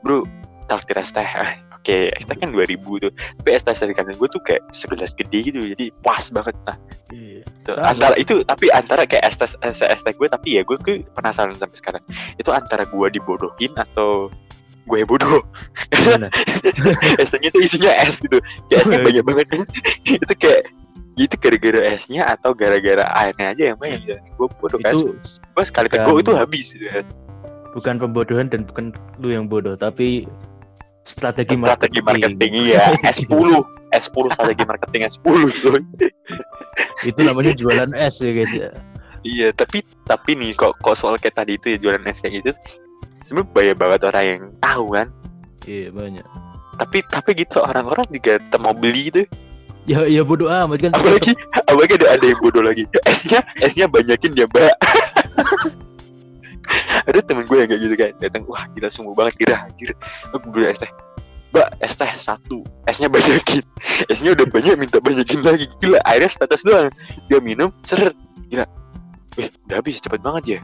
bro 0.00 0.24
traktir 0.66 0.98
es 0.98 1.12
teh? 1.12 1.26
Oke 1.76 2.10
es 2.16 2.24
teh 2.26 2.34
kan 2.34 2.50
2000 2.50 2.80
tuh. 2.80 3.12
Tapi 3.12 3.48
es 3.52 3.62
teh 3.62 3.76
dari 3.76 3.92
kantin 3.92 4.16
gue 4.16 4.28
tuh 4.32 4.42
kayak 4.42 4.62
segelas 4.72 5.12
gede 5.12 5.52
gitu 5.52 5.60
jadi 5.62 5.92
pas 6.00 6.24
banget. 6.32 6.56
Nah 6.64 6.76
Iya. 7.14 7.42
Tuh, 7.62 7.74
Sama. 7.78 7.86
antara 7.94 8.14
itu 8.18 8.34
tapi 8.42 8.66
antara 8.70 9.02
kayak 9.06 9.24
es 9.28 9.36
teh 9.38 9.50
es, 9.62 9.78
es 9.82 10.02
teh 10.02 10.14
gue 10.14 10.26
tapi 10.26 10.58
ya 10.58 10.62
gue 10.64 10.78
ke 10.80 11.04
penasaran 11.14 11.54
sampai 11.54 11.76
sekarang. 11.78 12.02
Itu 12.40 12.50
antara 12.50 12.88
gue 12.88 13.06
dibodohin 13.12 13.72
atau 13.76 14.32
gue 14.86 15.02
bodoh? 15.02 15.42
Gimana? 15.90 16.30
esnya 17.22 17.50
tuh 17.50 17.62
isinya 17.62 17.92
es 18.06 18.22
gitu. 18.22 18.38
Ya 18.70 18.82
esnya 18.82 19.02
banyak 19.02 19.24
banget. 19.26 19.46
Itu 20.22 20.34
kayak 20.38 20.70
itu 21.16 21.36
gara-gara 21.40 21.80
esnya 21.96 22.28
atau 22.28 22.52
gara-gara 22.52 23.08
airnya 23.16 23.56
aja 23.56 23.62
yang 23.72 23.78
banyak 23.80 24.02
ya. 24.04 24.18
gue 24.20 24.48
bodoh 24.60 24.76
kan 24.84 24.92
itu 24.92 25.16
gue 25.16 25.64
sekali 25.64 25.88
teguk 25.88 26.20
itu 26.20 26.32
habis 26.36 26.76
gitu 26.76 26.86
kan. 26.92 27.04
bukan 27.72 27.94
pembodohan 27.96 28.46
dan 28.52 28.68
bukan 28.68 28.92
lu 29.20 29.32
yang 29.32 29.48
bodoh, 29.48 29.76
tapi 29.76 30.28
strategi, 31.08 31.56
strategi 31.56 32.00
marketing 32.04 32.52
iya 32.68 32.92
S10 33.00 33.48
S10 33.96 34.24
strategi 34.34 34.64
marketing 34.68 35.02
S10 35.08 35.40
coy 35.64 35.80
itu 37.08 37.20
namanya 37.24 37.52
jualan 37.56 37.90
es 37.96 38.20
ya 38.20 38.30
guys 38.36 38.52
ya. 38.52 38.68
iya 39.24 39.48
tapi 39.56 39.80
tapi 40.04 40.36
nih 40.36 40.52
kok 40.52 40.76
kok 40.82 40.96
soal 40.98 41.16
kayak 41.16 41.38
tadi 41.38 41.56
itu 41.56 41.76
ya 41.76 41.78
jualan 41.80 42.02
es 42.04 42.20
kayak 42.20 42.44
gitu 42.44 42.50
sebenarnya 43.24 43.50
banyak 43.54 43.76
banget 43.78 44.00
orang 44.04 44.24
yang 44.26 44.42
tahu 44.60 44.86
kan 44.92 45.08
Iya 45.66 45.90
banyak. 45.90 46.26
tapi 46.78 47.02
tapi 47.08 47.30
gitu 47.34 47.58
orang-orang 47.58 48.06
juga 48.12 48.38
mau 48.60 48.70
beli 48.76 49.10
gitu 49.10 49.22
Ya 49.86 50.02
ya 50.02 50.26
bodoh 50.26 50.50
amat 50.50 50.82
kan. 50.82 50.90
apalagi 50.98 51.38
apalagi 51.54 51.92
ada 52.02 52.18
ada 52.18 52.24
yang 52.26 52.40
bodoh 52.42 52.62
lagi. 52.62 52.90
Esnya 53.06 53.46
esnya 53.62 53.86
banyakin 53.86 54.34
ya 54.34 54.50
mbak. 54.50 54.74
Ada 57.06 57.22
temen 57.22 57.46
gue 57.46 57.54
yang 57.62 57.70
kayak 57.70 57.82
gitu 57.86 57.94
kan. 57.94 58.12
Datang 58.18 58.42
wah 58.50 58.66
gila 58.74 58.90
sungguh 58.90 59.14
banget 59.14 59.46
kira 59.46 59.70
anjir. 59.70 59.94
Aku 60.34 60.50
beli 60.50 60.66
es 60.66 60.82
teh. 60.82 60.90
Mbak 61.54 61.78
es 61.78 61.94
teh 61.94 62.10
satu 62.18 62.66
esnya 62.90 63.06
banyakin. 63.06 63.62
Esnya 64.10 64.34
udah 64.34 64.46
banyak 64.50 64.74
minta 64.74 64.98
banyakin 64.98 65.46
lagi. 65.46 65.70
Gila 65.78 66.02
airnya 66.02 66.26
setetes 66.26 66.66
doang. 66.66 66.90
Dia 67.30 67.38
minum 67.38 67.70
ser 67.86 68.10
gila. 68.50 68.66
Wih, 69.38 69.54
udah 69.70 69.78
habis 69.78 70.02
cepet 70.02 70.18
banget 70.18 70.58
ya. 70.58 70.60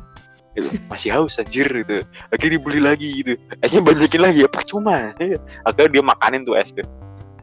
Gitu. 0.53 0.69
masih 0.91 1.15
haus 1.15 1.39
anjir 1.39 1.65
gitu. 1.71 2.03
Lagi 2.03 2.47
dibeli 2.51 2.83
lagi 2.83 3.09
gitu. 3.23 3.39
Esnya 3.63 3.87
banyakin 3.87 4.21
lagi. 4.21 4.39
Ya 4.43 4.51
percuma. 4.51 5.15
Ya. 5.23 5.39
akhirnya 5.63 5.91
dia 5.95 6.03
makanin 6.03 6.43
tuh 6.43 6.59
es 6.59 6.75
tuh 6.75 6.83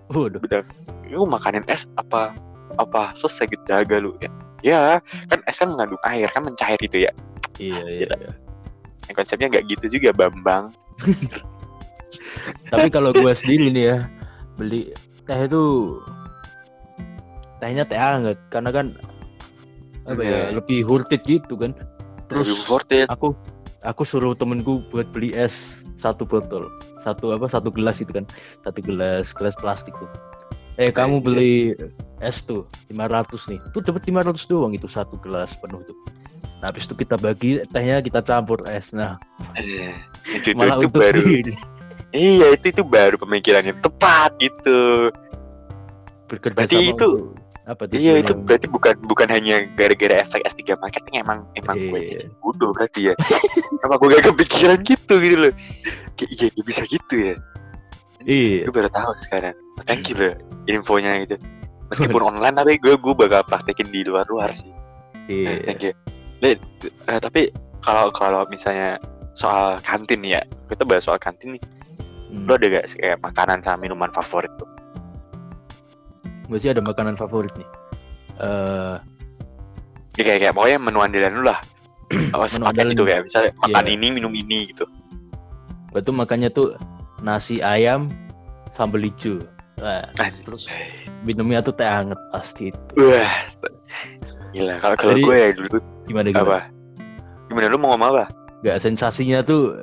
Waduh. 0.09 0.41
udah 0.41 0.61
lu 1.09 1.25
makanin 1.25 1.61
es 1.69 1.85
apa 1.95 2.33
apa 2.77 3.13
selesai 3.13 3.49
gitu 3.49 3.63
jaga 3.65 3.97
lu 3.97 4.13
ya 4.21 4.29
ya 4.61 4.79
kan 5.29 5.39
es 5.45 5.57
kan 5.57 5.69
mengandung 5.69 6.01
air 6.05 6.27
kan 6.29 6.41
mencair 6.43 6.77
gitu 6.81 7.05
ya 7.05 7.11
Iya, 7.59 7.83
iya. 7.91 8.07
iya. 8.07 8.31
yang 9.09 9.15
konsepnya 9.15 9.47
nggak 9.51 9.65
gitu 9.67 9.85
juga 9.99 10.09
bambang 10.15 10.71
Tapi 12.69 12.87
kalau 12.89 13.09
gua 13.11 13.33
sendiri 13.33 13.69
nih 13.73 13.83
ya 13.85 13.97
beli 14.55 14.91
teh 15.25 15.39
itu 15.45 15.63
tehnya 17.59 17.83
teh 17.85 17.97
hangat 17.97 18.37
karena 18.49 18.69
kan 18.71 18.85
apa 20.05 20.21
ya 20.21 20.29
Iya. 20.49 20.57
lebih 20.57 20.87
worth 20.87 21.11
it 21.11 21.21
gitu 21.23 21.53
kan. 21.53 21.71
terus 22.29 22.47
Terus 22.49 22.61
worth 22.69 22.91
it 22.93 23.07
aku 23.09 23.33
aku 23.81 24.03
suruh 24.03 24.33
temenku 24.33 24.83
buat 24.89 25.07
beli 25.09 25.31
es 25.31 25.79
satu 25.95 26.23
botol. 26.23 26.67
Satu 26.99 27.31
apa 27.31 27.45
satu 27.45 27.69
gelas 27.69 27.99
itu 27.99 28.11
kan. 28.11 28.25
Satu 28.61 28.79
gelas 28.79 29.31
gelas 29.31 29.55
plastik 29.55 29.95
tuh. 29.95 30.09
Eh 30.75 30.89
kamu 30.89 31.19
Anjir. 31.19 31.25
beli 31.25 31.53
es 32.19 32.39
tuh 32.39 32.63
500 32.87 33.47
nih. 33.47 33.59
Tuh 33.71 33.81
dapat 33.81 34.03
500 34.03 34.47
doang 34.47 34.71
itu 34.71 34.87
satu 34.87 35.19
gelas 35.19 35.55
penuh 35.59 35.83
tuh. 35.83 35.97
Nah 36.59 36.71
habis 36.71 36.83
itu 36.83 36.95
kita 36.95 37.15
bagi 37.15 37.63
tehnya 37.71 37.99
kita 37.99 38.19
campur 38.19 38.59
es. 38.67 38.91
Nah 38.91 39.15
Eh, 39.55 39.95
itu, 40.27 40.51
itu, 40.51 40.59
malah 40.59 40.75
itu 40.75 40.87
untuk 40.87 40.99
baru. 40.99 41.19
sendiri. 41.19 41.53
Iya 42.09 42.47
itu 42.53 42.65
itu 42.71 42.83
baru 42.83 43.15
pemikiran 43.15 43.63
yang 43.63 43.79
tepat 43.79 44.33
gitu. 44.39 45.13
Bekerja 46.27 46.55
Berarti 46.57 46.75
sama 46.75 46.83
itu- 46.85 46.95
untuk- 46.95 47.38
apa 47.69 47.85
tuh 47.85 48.01
iya 48.01 48.17
itu 48.17 48.33
berarti 48.33 48.65
bukan 48.65 48.97
bukan 49.05 49.29
hanya 49.29 49.61
gara-gara 49.77 50.25
efek 50.25 50.41
S3 50.41 50.73
marketing 50.81 51.21
emang 51.21 51.45
emang 51.53 51.77
gue 51.77 52.01
Iya. 52.17 52.19
bodoh 52.41 52.73
berarti 52.73 53.13
ya. 53.13 53.15
Apa 53.85 53.93
gue 54.01 54.07
gak 54.17 54.25
kepikiran 54.33 54.81
gitu 54.81 55.13
gitu 55.21 55.37
loh. 55.37 55.53
Kayak 56.17 56.29
iya 56.33 56.63
bisa 56.65 56.81
gitu 56.89 57.15
ya. 57.15 57.35
Iya. 58.25 58.65
Gue 58.65 58.73
baru 58.73 58.89
tahu 58.89 59.13
sekarang. 59.13 59.53
Thank 59.85 60.09
you 60.09 60.17
loh 60.17 60.33
infonya 60.65 61.21
gitu. 61.29 61.37
Meskipun 61.93 62.33
online 62.33 62.57
tapi 62.57 62.81
gue 62.81 62.97
gue 62.97 63.13
bakal 63.13 63.45
praktekin 63.45 63.85
di 63.93 64.01
luar 64.01 64.25
luar 64.25 64.49
sih. 64.49 64.73
Iya. 65.29 65.47
Eh, 65.53 65.57
thank 65.69 65.85
you. 65.85 65.93
Eh, 66.41 66.57
tapi 67.21 67.53
kalau 67.85 68.09
kalau 68.09 68.49
misalnya 68.49 68.97
soal 69.37 69.77
kantin 69.85 70.25
ya 70.25 70.41
kita 70.73 70.81
bahas 70.89 71.05
soal 71.05 71.21
kantin 71.21 71.53
nih. 71.55 71.63
Hmm. 72.29 72.45
lo 72.45 72.61
ada 72.61 72.69
gak 72.69 72.85
sih 72.85 73.01
kayak 73.01 73.17
makanan 73.25 73.57
sama 73.65 73.89
minuman 73.89 74.13
favorit 74.13 74.53
tuh 74.61 74.69
gue 76.49 76.57
sih 76.57 76.69
ada 76.69 76.81
makanan 76.81 77.13
favorit 77.13 77.53
nih. 77.55 77.69
Eh 78.41 78.95
ya 80.17 80.23
kayak 80.25 80.39
kayak 80.43 80.53
pokoknya 80.53 80.77
menu 80.81 80.99
andalan 80.99 81.33
lu 81.33 81.43
lah. 81.45 81.59
Oh, 82.33 82.41
sepaket 82.43 82.65
andalan. 82.73 82.91
gitu 82.97 83.03
kayak 83.05 83.21
misalnya 83.23 83.51
makan 83.61 83.85
Iya. 83.85 83.93
ini 83.93 84.07
minum 84.11 84.33
ini 84.33 84.59
gitu. 84.73 84.85
Gue 85.89 86.01
tuh 86.01 86.11
makannya 86.11 86.49
tuh 86.49 86.73
nasi 87.21 87.61
ayam 87.61 88.09
sambal 88.73 89.01
hijau. 89.01 89.37
Nah, 89.77 90.09
terus 90.43 90.65
minumnya 91.23 91.61
tuh 91.61 91.71
teh 91.71 91.85
hangat 91.85 92.17
pasti. 92.33 92.73
Itu 92.73 93.13
wah 93.13 93.31
gila. 94.51 94.75
Kalau 94.81 94.95
kalau 94.97 95.13
gue 95.15 95.35
ya 95.37 95.49
dulu 95.53 95.77
gimana 96.03 96.27
gimana? 96.33 96.41
apa? 96.43 96.59
Gimana 97.47 97.65
lu 97.69 97.77
mau 97.77 97.93
ngomong 97.93 98.09
apa? 98.11 98.23
Gak 98.59 98.81
sensasinya 98.83 99.39
tuh 99.39 99.77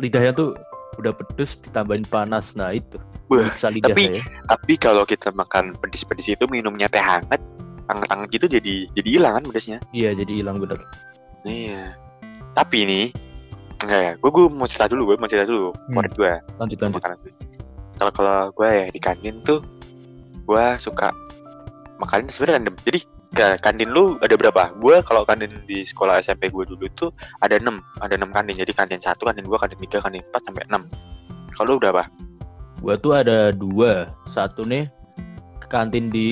lidahnya 0.00 0.32
tuh 0.32 0.50
udah 0.98 1.12
pedes 1.12 1.60
ditambahin 1.60 2.04
panas. 2.08 2.52
Nah 2.58 2.72
itu. 2.72 2.96
Wah, 3.26 3.50
tapi- 3.50 4.14
saya. 4.14 4.22
tapi 4.46 4.72
kalau 4.78 5.02
kita 5.02 5.34
makan 5.34 5.74
pedis-pedis 5.82 6.30
itu 6.38 6.44
minumnya 6.46 6.86
teh 6.86 7.02
hangat 7.02 7.42
hangat-hangat 7.86 8.28
gitu 8.30 8.46
jadi 8.46 8.86
jadi 8.94 9.08
hilang 9.18 9.32
kan 9.38 9.44
pedesnya? 9.50 9.78
Iya 9.90 10.14
jadi 10.14 10.32
hilang 10.42 10.62
bener. 10.62 10.78
Iya. 11.46 11.94
Tapi 12.54 12.76
ini 12.86 13.00
enggak 13.82 14.00
ya 14.00 14.12
gue 14.16 14.30
gue 14.32 14.44
mau 14.48 14.64
cerita 14.64 14.88
dulu 14.88 15.12
gue 15.12 15.16
mau 15.20 15.28
cerita 15.28 15.44
dulu 15.44 15.68
favorit 15.92 16.12
gue 16.16 16.32
lanjut 16.56 16.78
lanjut. 16.80 17.02
Kalau 17.96 18.12
kalau 18.12 18.38
gue 18.52 18.68
ya 18.68 18.86
di 18.92 19.00
kantin 19.00 19.42
tuh 19.44 19.60
gue 20.46 20.66
suka 20.78 21.10
makanan 21.98 22.30
sebenarnya 22.30 22.62
random. 22.62 22.74
Jadi 22.84 23.00
ke 23.34 23.58
kantin 23.64 23.90
lu 23.90 24.14
ada 24.22 24.36
berapa? 24.38 24.70
Gue 24.78 25.02
kalau 25.02 25.26
kantin 25.26 25.50
di 25.66 25.82
sekolah 25.82 26.20
SMP 26.22 26.52
gue 26.52 26.62
dulu 26.68 26.86
tuh 26.94 27.10
ada 27.42 27.58
6 27.58 27.72
ada 28.04 28.14
6 28.14 28.30
kantin. 28.30 28.54
Jadi 28.54 28.72
kantin 28.76 29.00
satu, 29.02 29.26
kantin 29.26 29.42
dua, 29.42 29.58
kantin 29.58 29.80
tiga, 29.82 29.98
kantin 29.98 30.22
empat 30.22 30.42
sampai 30.46 30.62
6 30.70 31.56
Kalau 31.56 31.74
lu 31.74 31.80
berapa? 31.80 32.04
gua 32.76 32.94
tuh 33.00 33.16
ada 33.16 33.50
dua 33.56 34.12
satu 34.30 34.62
nih 34.62 34.86
kantin 35.66 36.06
di 36.06 36.30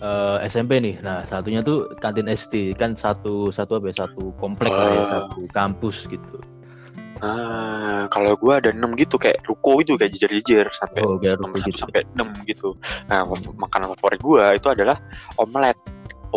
eh, 0.00 0.36
SMP 0.46 0.78
nih 0.80 1.02
nah 1.02 1.26
satunya 1.26 1.60
tuh 1.60 1.90
kantin 2.00 2.30
SD 2.30 2.72
kan 2.78 2.94
satu 2.94 3.50
satu 3.50 3.82
apa 3.82 3.90
ya 3.92 4.06
satu 4.06 4.30
komplek 4.40 4.72
lah 4.72 4.88
ya 4.94 5.02
Ah. 5.02 5.08
satu 5.26 5.44
kampus 5.50 6.06
gitu 6.08 6.38
Ah, 7.24 8.04
kalau 8.12 8.36
gue 8.36 8.52
ada 8.52 8.70
6 8.76 8.92
gitu 9.00 9.16
kayak 9.16 9.40
ruko 9.48 9.80
itu 9.80 9.96
kayak 9.96 10.12
jejer-jejer 10.12 10.68
sampai 10.76 11.00
oh 11.00 11.16
nomor 11.16 11.56
ruko 11.56 11.64
1 11.64 11.68
gitu 11.72 11.78
sampai 11.80 12.00
6 12.12 12.48
gitu. 12.50 12.68
Nah, 13.08 13.24
makanan 13.56 13.96
favorit 13.96 14.20
gue 14.20 14.44
itu 14.60 14.68
adalah 14.68 14.96
omelet. 15.40 15.76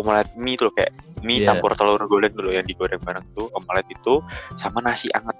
Omelet 0.00 0.28
mie 0.40 0.56
tuh 0.56 0.72
kayak 0.72 0.94
mie 1.20 1.44
Iya. 1.44 1.52
campur 1.52 1.76
telur 1.76 2.00
goreng 2.08 2.32
dulu 2.32 2.48
yang 2.54 2.64
digoreng 2.64 3.00
bareng 3.04 3.24
tuh 3.36 3.52
omelet 3.52 3.84
itu 3.92 4.24
sama 4.56 4.80
nasi 4.80 5.12
anget. 5.12 5.36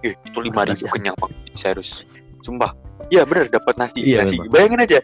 Eh, 0.00 0.14
itu 0.24 0.38
lima 0.40 0.64
ribu 0.64 0.88
kenyang 0.88 1.16
banget 1.20 1.36
serius. 1.58 2.08
Sumpah. 2.40 2.72
Iya 3.12 3.28
bener 3.28 3.52
dapat 3.52 3.76
nasi. 3.76 4.00
Iya, 4.00 4.24
nasi. 4.24 4.40
memang. 4.40 4.52
Bayangin 4.54 4.80
aja. 4.84 4.98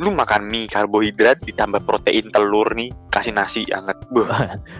Lu 0.00 0.08
makan 0.16 0.48
mie 0.48 0.64
karbohidrat 0.64 1.44
ditambah 1.44 1.84
protein 1.84 2.32
telur 2.32 2.72
nih, 2.72 2.88
kasih 3.12 3.36
nasi 3.36 3.68
anget. 3.68 4.00
Buh, 4.08 4.24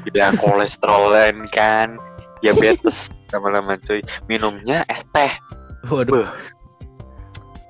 tidak 0.09 0.33
kolesterolan 0.41 1.45
kan. 1.53 2.01
Diabetes 2.41 3.13
lama-lama 3.33 3.79
cuy. 3.81 4.01
Minumnya 4.27 4.83
es 4.87 5.03
teh. 5.11 5.33
waduh 5.89 6.23
Beuh. 6.23 6.31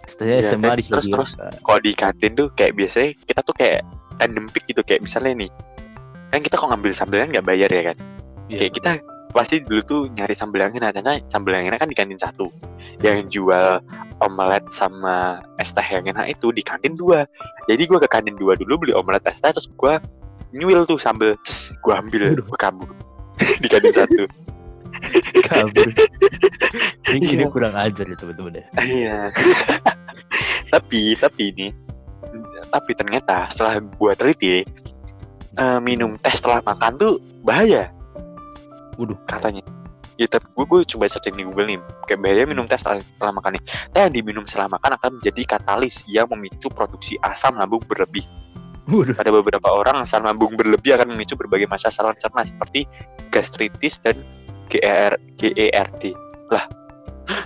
Istilahnya 0.08 0.36
es 0.36 0.42
Iya, 0.42 0.50
teh 0.50 0.58
kan? 0.58 0.68
manis 0.74 0.86
Terus- 0.86 1.06
lagi 1.06 1.10
ya. 1.10 1.16
terus. 1.16 1.32
kalau 1.62 1.80
di 1.80 1.92
kantin 1.94 2.32
tuh 2.34 2.46
kayak 2.52 2.72
biasanya 2.74 3.08
kita 3.24 3.40
tuh 3.40 3.54
kayak 3.54 3.80
random 4.18 4.46
pick 4.50 4.64
gitu 4.66 4.82
kayak 4.82 5.00
misalnya 5.00 5.32
nih 5.46 5.50
kan 6.28 6.40
kita 6.42 6.54
kok 6.54 6.68
ngambil 6.68 6.92
sambelan 6.92 7.30
nggak 7.30 7.46
bayar 7.46 7.70
ya 7.70 7.82
kan 7.94 7.96
Iya, 8.50 8.56
kayak 8.60 8.72
kita 8.76 8.90
pasti 9.30 9.62
dulu 9.62 9.80
tuh 9.86 10.00
nyari 10.10 10.34
sambal 10.34 10.58
yang 10.60 10.74
enak 10.74 10.90
karena 10.98 11.22
sambal 11.30 11.54
yang 11.54 11.70
enak 11.70 11.78
kan 11.78 11.86
di 11.86 11.94
kantin 11.94 12.18
satu 12.18 12.50
yang 12.98 13.30
jual 13.30 13.78
omelet 14.18 14.66
sama 14.74 15.38
es 15.56 15.70
teh 15.70 15.86
yang 15.86 16.02
enak 16.04 16.34
itu 16.34 16.50
di 16.50 16.60
kantin 16.60 16.98
dua 16.98 17.22
jadi 17.70 17.86
gua 17.86 18.02
ke 18.02 18.10
kantin 18.10 18.34
dua 18.34 18.58
dulu 18.58 18.82
beli 18.82 18.92
omelet 18.92 19.22
es 19.30 19.38
teh 19.38 19.54
terus 19.54 19.70
gua 19.78 20.02
nyuil 20.50 20.82
tuh 20.82 20.98
sambel 20.98 21.38
terus 21.46 21.70
gua 21.78 22.02
ambil 22.02 22.42
gua 22.42 22.58
kabur 22.58 22.90
di 23.62 23.70
kantin 23.70 23.94
satu 23.94 24.26
kabur 25.50 25.88
ini, 27.10 27.42
Iya. 27.42 27.46
kurang 27.50 27.74
ajar 27.74 28.04
ya 28.06 28.16
teman-teman 28.16 28.60
ya 28.60 28.64
Iya. 28.80 29.16
tapi 30.72 31.16
tapi 31.18 31.42
ini 31.50 31.66
tapi 32.70 32.92
ternyata 32.94 33.50
setelah 33.50 33.82
gua 33.98 34.14
teliti 34.14 34.62
eh, 35.56 35.78
minum 35.82 36.14
teh 36.20 36.30
setelah 36.30 36.62
makan 36.62 36.94
tuh 36.96 37.18
bahaya 37.42 37.90
Waduh. 38.94 39.16
katanya. 39.24 39.64
Ya 40.20 40.28
tapi 40.28 40.44
gue, 40.52 40.64
gue 40.68 40.80
coba 40.84 41.08
searching 41.08 41.32
di 41.32 41.48
Google 41.48 41.64
nih 41.64 41.80
kayak 42.04 42.20
bahaya 42.20 42.44
minum 42.44 42.68
teh 42.68 42.76
setelah, 42.76 43.00
setelah 43.00 43.32
makan 43.32 43.56
nih. 43.56 43.62
Teh 43.88 44.00
yang 44.04 44.12
diminum 44.12 44.44
setelah 44.44 44.68
makan 44.76 45.00
akan 45.00 45.10
menjadi 45.16 45.42
katalis 45.56 46.04
yang 46.04 46.28
memicu 46.28 46.68
produksi 46.68 47.16
asam 47.24 47.56
lambung 47.56 47.80
berlebih. 47.88 48.28
waduh 48.84 49.16
Pada 49.16 49.32
beberapa 49.32 49.68
orang 49.72 50.04
asam 50.04 50.20
lambung 50.20 50.52
berlebih 50.60 50.92
akan 51.00 51.16
memicu 51.16 51.32
berbagai 51.40 51.64
masalah 51.72 51.88
saluran 51.96 52.18
cerna 52.20 52.44
seperti 52.44 52.84
gastritis 53.32 53.96
dan 54.04 54.20
GER 54.70 55.12
GERD. 55.36 56.02
Lah, 56.48 56.64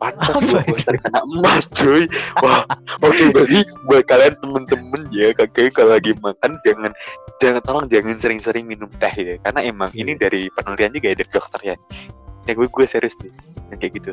pantas 0.00 0.38
Apa 0.38 0.62
gue 0.62 0.78
tarik 0.78 1.02
anak 1.10 1.24
emas 1.26 1.64
cuy. 1.74 2.06
Wah, 2.38 2.62
oke 2.98 3.24
berarti 3.34 3.60
buat 3.84 4.06
kalian 4.06 4.34
temen-temen 4.38 5.02
ya 5.10 5.34
kakek 5.34 5.74
kalau 5.74 5.92
lagi 5.92 6.14
makan 6.18 6.54
jangan 6.62 6.92
jangan 7.38 7.60
tolong 7.62 7.86
jangan 7.86 8.14
sering-sering 8.14 8.64
minum 8.64 8.86
teh 8.98 9.10
ya 9.10 9.34
karena 9.42 9.60
emang 9.66 9.90
ini 9.92 10.14
Iya. 10.14 10.22
dari 10.22 10.42
penelitian 10.50 10.92
juga 10.92 11.06
ya 11.06 11.16
dari 11.16 11.30
dokter 11.30 11.60
ya. 11.64 11.76
Ya 12.44 12.52
gue 12.54 12.66
gue 12.66 12.86
serius 12.86 13.18
nih 13.20 13.32
yang 13.68 13.78
kayak 13.78 13.92
gitu. 13.98 14.12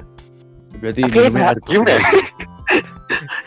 berarti 0.76 1.02
Tapi 1.02 1.14
minumnya 1.16 1.56
enak, 1.56 1.64
gimana? 1.64 2.02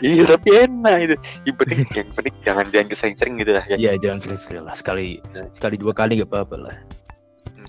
iya 0.01 0.23
tapi 0.25 0.49
enak 0.55 0.95
itu. 0.99 1.15
Yang 1.45 1.55
penting 1.59 1.79
yang 1.93 2.09
penting 2.11 2.35
jangan 2.41 2.65
jangan 2.71 2.87
kesering-sering 2.89 3.33
gitu 3.37 3.51
lah 3.53 3.65
ya. 3.67 3.75
Iya 3.77 3.91
jangan 3.99 4.19
sering-sering 4.19 4.63
lah 4.63 4.73
sekali 4.73 5.19
Nah. 5.29 5.45
sekali 5.53 5.75
dua 5.75 5.93
kali 5.93 6.19
gak 6.19 6.31
apa-apa 6.31 6.55
lah. 6.57 6.75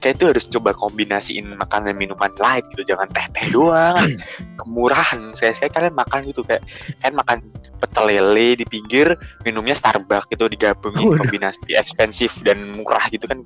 Kayak 0.00 0.16
itu 0.16 0.24
harus 0.32 0.44
coba 0.48 0.72
kombinasiin 0.72 1.60
makanan 1.60 1.92
dan 1.92 1.96
minuman 2.00 2.32
lain 2.40 2.64
gitu 2.72 2.82
jangan 2.88 3.06
teh 3.12 3.26
teh 3.36 3.46
doang 3.52 4.16
kemurahan 4.60 5.32
saya 5.36 5.52
sekali 5.52 5.70
kalian 5.76 5.94
makan 5.96 6.20
gitu 6.26 6.40
kayak 6.44 6.64
kan 7.04 7.12
makan 7.12 7.38
pecel 7.78 8.08
lele 8.08 8.56
di 8.56 8.64
pinggir 8.64 9.12
minumnya 9.44 9.76
Starbucks 9.76 10.32
gitu 10.32 10.48
digabungin 10.48 11.04
Waduh. 11.04 11.20
kombinasi 11.24 11.76
ekspensif 11.76 12.32
dan 12.42 12.72
murah 12.80 13.04
gitu 13.12 13.28
kan 13.28 13.44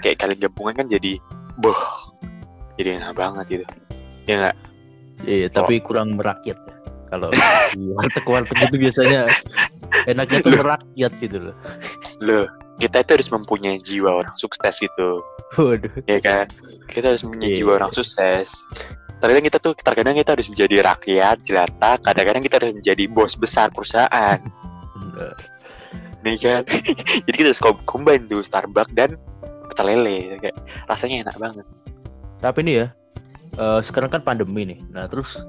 kayak 0.00 0.22
kalian 0.22 0.38
gabungan 0.38 0.74
kan 0.78 0.86
jadi 0.86 1.18
boh 1.58 1.78
jadi 2.78 3.02
enak 3.02 3.18
banget 3.18 3.44
gitu 3.58 3.64
ya 4.30 4.34
nggak 4.38 4.56
Iya 5.26 5.50
tapi 5.50 5.82
kurang 5.82 6.14
merakyat 6.14 6.58
ya. 6.58 6.74
Kalau 7.08 7.32
di 7.32 7.88
warteg 7.96 8.24
warteg 8.28 8.58
itu 8.68 8.76
biasanya 8.78 9.20
enaknya 10.10 10.38
tuh 10.44 10.52
merakyat 10.54 11.12
gitu 11.18 11.38
loh. 11.50 11.56
Loh 12.18 12.46
kita 12.78 13.02
itu 13.02 13.10
harus 13.18 13.28
mempunyai 13.30 13.78
jiwa 13.78 14.22
orang 14.22 14.34
sukses 14.34 14.78
gitu 14.78 15.22
Waduh. 15.56 15.90
ya 16.06 16.18
kan 16.18 16.46
kita 16.90 17.14
harus 17.14 17.22
mempunyai 17.22 17.50
Iya. 17.54 17.58
jiwa 17.62 17.72
orang 17.78 17.92
sukses 17.92 18.58
terkadang 19.18 19.44
kita 19.46 19.58
tuh 19.58 19.72
terkadang 19.74 20.14
kita 20.14 20.30
harus 20.38 20.46
menjadi 20.46 20.76
rakyat 20.84 21.36
jelata 21.42 21.98
kadang-kadang 22.02 22.42
kita 22.42 22.54
harus 22.62 22.74
menjadi 22.74 23.04
bos 23.10 23.34
besar 23.34 23.70
perusahaan 23.70 24.38
nih 26.22 26.36
kan 26.38 26.62
jadi 27.26 27.36
kita 27.36 27.48
harus 27.54 27.62
com- 27.62 27.82
combine 27.86 28.26
tuh 28.26 28.42
Starbucks 28.42 28.90
dan 28.94 29.14
pecel 29.70 29.94
lele 29.94 30.34
kayak 30.38 30.56
rasanya 30.90 31.26
enak 31.28 31.36
banget 31.38 31.66
Tapi 32.38 32.62
nih 32.62 32.74
ya, 32.78 32.86
eh, 33.58 33.80
sekarang 33.82 34.14
kan 34.14 34.22
pandemi 34.22 34.62
nih. 34.62 34.78
Nah 34.94 35.10
terus 35.10 35.42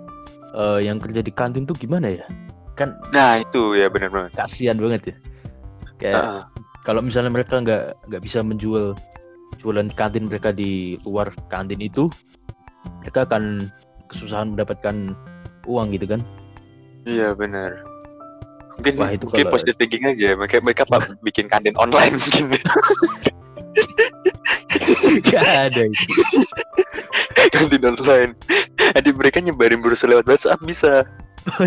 eh, 0.58 0.82
yang 0.82 0.98
kerja 0.98 1.22
di 1.22 1.30
kantin 1.30 1.70
tuh 1.70 1.78
gimana 1.78 2.10
ya? 2.10 2.26
Kan 2.74 2.98
nah 3.14 3.38
itu 3.38 3.78
ya 3.78 3.94
benar 3.94 4.10
banget 4.10 4.34
kasihan 4.34 4.74
banget 4.74 5.14
ya. 5.14 5.16
Kayak 6.00 6.16
Heeh. 6.24 6.42
kalau 6.88 7.04
misalnya 7.04 7.30
mereka 7.30 7.60
nggak 7.60 8.08
nggak 8.08 8.22
bisa 8.24 8.40
menjual 8.40 8.96
jualan 9.60 9.92
kantin 9.94 10.32
mereka 10.32 10.56
di 10.56 10.96
luar 11.04 11.36
kantin 11.52 11.84
itu, 11.84 12.08
mereka 13.04 13.28
akan 13.28 13.68
kesusahan 14.08 14.56
mendapatkan 14.56 15.14
uang 15.68 15.92
gitu 15.94 16.08
kan? 16.08 16.24
iya 17.04 17.32
benar. 17.36 17.84
Mungkin 18.80 18.96
Wah, 18.96 19.12
itu 19.12 19.28
mungkin 19.28 19.44
kalau- 19.48 19.54
positive 19.60 19.76
thinking 19.76 20.08
aja 20.08 20.40
mereka 20.40 20.64
mereka 20.64 20.84
pak 20.88 21.12
bikin 21.28 21.52
kantin 21.52 21.76
online 21.76 22.16
mungkin. 22.16 22.56
Gak 25.26 25.44
ada 25.70 25.82
itu. 25.84 26.12
kantin 27.56 27.84
online. 27.84 28.32
Nanti 28.96 29.10
mereka 29.12 29.38
nyebarin 29.44 29.84
brosur 29.84 30.10
lewat 30.10 30.28
WhatsApp 30.28 30.60
bisa. 30.64 31.04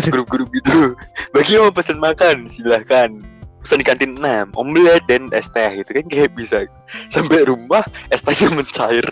Grup-grup 0.09 0.49
gitu. 0.53 0.93
Bagi 1.33 1.59
mau 1.59 1.73
pesan 1.73 1.97
makan 1.99 2.45
silahkan 2.47 3.09
pesan 3.63 3.79
di 3.79 3.87
kantin 3.87 4.11
6 4.19 4.53
omelet 4.59 5.01
dan 5.07 5.31
es 5.31 5.47
teh 5.49 5.79
gitu 5.79 5.91
kan 5.95 6.05
kayak 6.11 6.31
bisa 6.35 6.67
sampai 7.07 7.47
rumah 7.47 7.81
es 8.11 8.19
tehnya 8.21 8.51
mencair. 8.51 9.07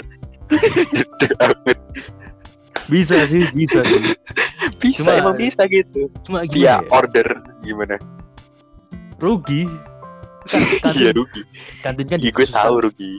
Bisa 2.92 3.24
sih, 3.24 3.48
bisa 3.56 3.80
sih. 3.88 4.04
bisa 4.82 5.08
Cuma- 5.08 5.18
emang 5.22 5.36
bisa 5.38 5.64
gitu 5.70 6.10
Cuma 6.26 6.44
gimana 6.46 6.84
ya? 6.84 6.92
order 6.92 7.28
gimana 7.62 7.96
Rugi. 9.22 9.70
Kan, 10.50 10.62
iya 10.98 11.14
kantin, 11.14 11.14
rugi 11.22 11.42
kantin 11.86 12.06
kan 12.10 12.18
iya 12.18 12.32
gue 12.34 12.48
tahu 12.50 12.76
rugi 12.90 13.14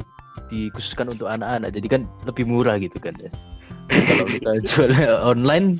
dikhususkan 0.50 1.14
untuk 1.14 1.30
anak-anak 1.30 1.70
jadi 1.70 1.86
kan 1.86 2.02
lebih 2.26 2.50
murah 2.50 2.74
gitu 2.82 2.98
kan 2.98 3.14
ya 3.22 3.30
kalau 4.10 4.26
kita 4.26 4.50
jual 4.66 4.90
online 5.30 5.78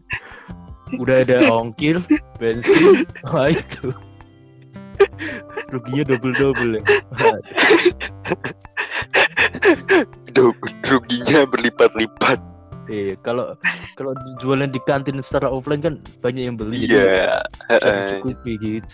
udah 1.03 1.27
ada 1.27 1.51
ongkir 1.51 1.99
bensin 2.39 3.03
wah 3.35 3.51
itu 3.51 3.91
ruginya 5.73 6.05
double 6.15 6.35
double 6.37 6.73
ya 6.79 6.83
ruginya 10.89 11.41
berlipat-lipat 11.49 12.39
iya 12.91 13.15
kalau 13.23 13.55
kalau 13.95 14.13
jualan 14.43 14.69
di 14.69 14.81
kantin 14.85 15.21
secara 15.23 15.49
offline 15.49 15.81
kan 15.81 15.95
banyak 16.21 16.51
yang 16.51 16.57
beli 16.59 16.85
jadi 16.85 16.95
iya 16.99 17.33
heeh. 17.71 18.21
dicukupi 18.21 18.53
gitu 18.59 18.89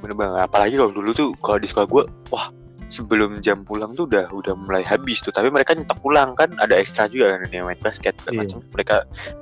bener 0.00 0.16
banget 0.16 0.40
apalagi 0.48 0.74
kalau 0.80 0.92
dulu 0.94 1.10
tuh 1.12 1.28
kalau 1.44 1.58
di 1.60 1.68
sekolah 1.68 1.88
gue 1.90 2.04
wah 2.32 2.48
sebelum 2.90 3.38
jam 3.38 3.62
pulang 3.62 3.94
tuh 3.94 4.10
udah 4.10 4.26
udah 4.34 4.54
mulai 4.66 4.82
habis 4.82 5.22
tuh 5.22 5.30
tapi 5.30 5.46
mereka 5.46 5.78
nyetok 5.78 6.00
pulang 6.02 6.34
kan 6.34 6.50
ada 6.58 6.74
ekstra 6.74 7.06
juga 7.06 7.38
kan 7.38 7.46
yang 7.54 7.70
main 7.70 7.78
basket 7.78 8.18
segala 8.18 8.34
Iya. 8.34 8.40
macam 8.42 8.58
mereka 8.74 8.96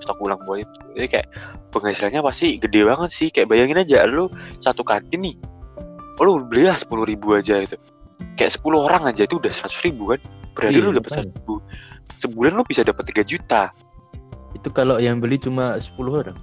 stok 0.05 0.19
ulang 0.21 0.41
buat 0.45 0.61
itu 0.69 0.77
jadi 1.01 1.07
kayak 1.09 1.27
penghasilannya 1.73 2.21
pasti 2.21 2.49
gede 2.61 2.81
banget 2.85 3.11
sih 3.11 3.29
kayak 3.33 3.49
bayangin 3.49 3.81
aja 3.81 4.05
lu 4.05 4.29
satu 4.61 4.85
kantin 4.85 5.25
nih 5.25 5.37
lu 6.21 6.43
beli 6.43 6.67
lah 6.67 6.75
sepuluh 6.75 7.05
ribu 7.05 7.35
aja 7.35 7.59
itu 7.59 7.77
kayak 8.35 8.51
10 8.55 8.63
orang 8.75 9.03
aja 9.07 9.23
itu 9.23 9.39
udah 9.39 9.51
seratus 9.51 9.79
ribu 9.83 10.11
kan 10.11 10.21
berarti 10.55 10.75
Iya, 10.75 10.83
lu 10.83 10.91
dapat 10.91 11.11
makanya. 11.11 11.23
seratus 11.23 11.39
ribu 11.39 11.55
sebulan 12.17 12.53
lu 12.53 12.63
bisa 12.65 12.83
dapat 12.83 13.05
3 13.07 13.23
juta 13.25 13.63
itu 14.53 14.69
kalau 14.71 14.97
yang 14.99 15.19
beli 15.19 15.39
cuma 15.39 15.79
10 15.79 15.95
orang 16.11 16.37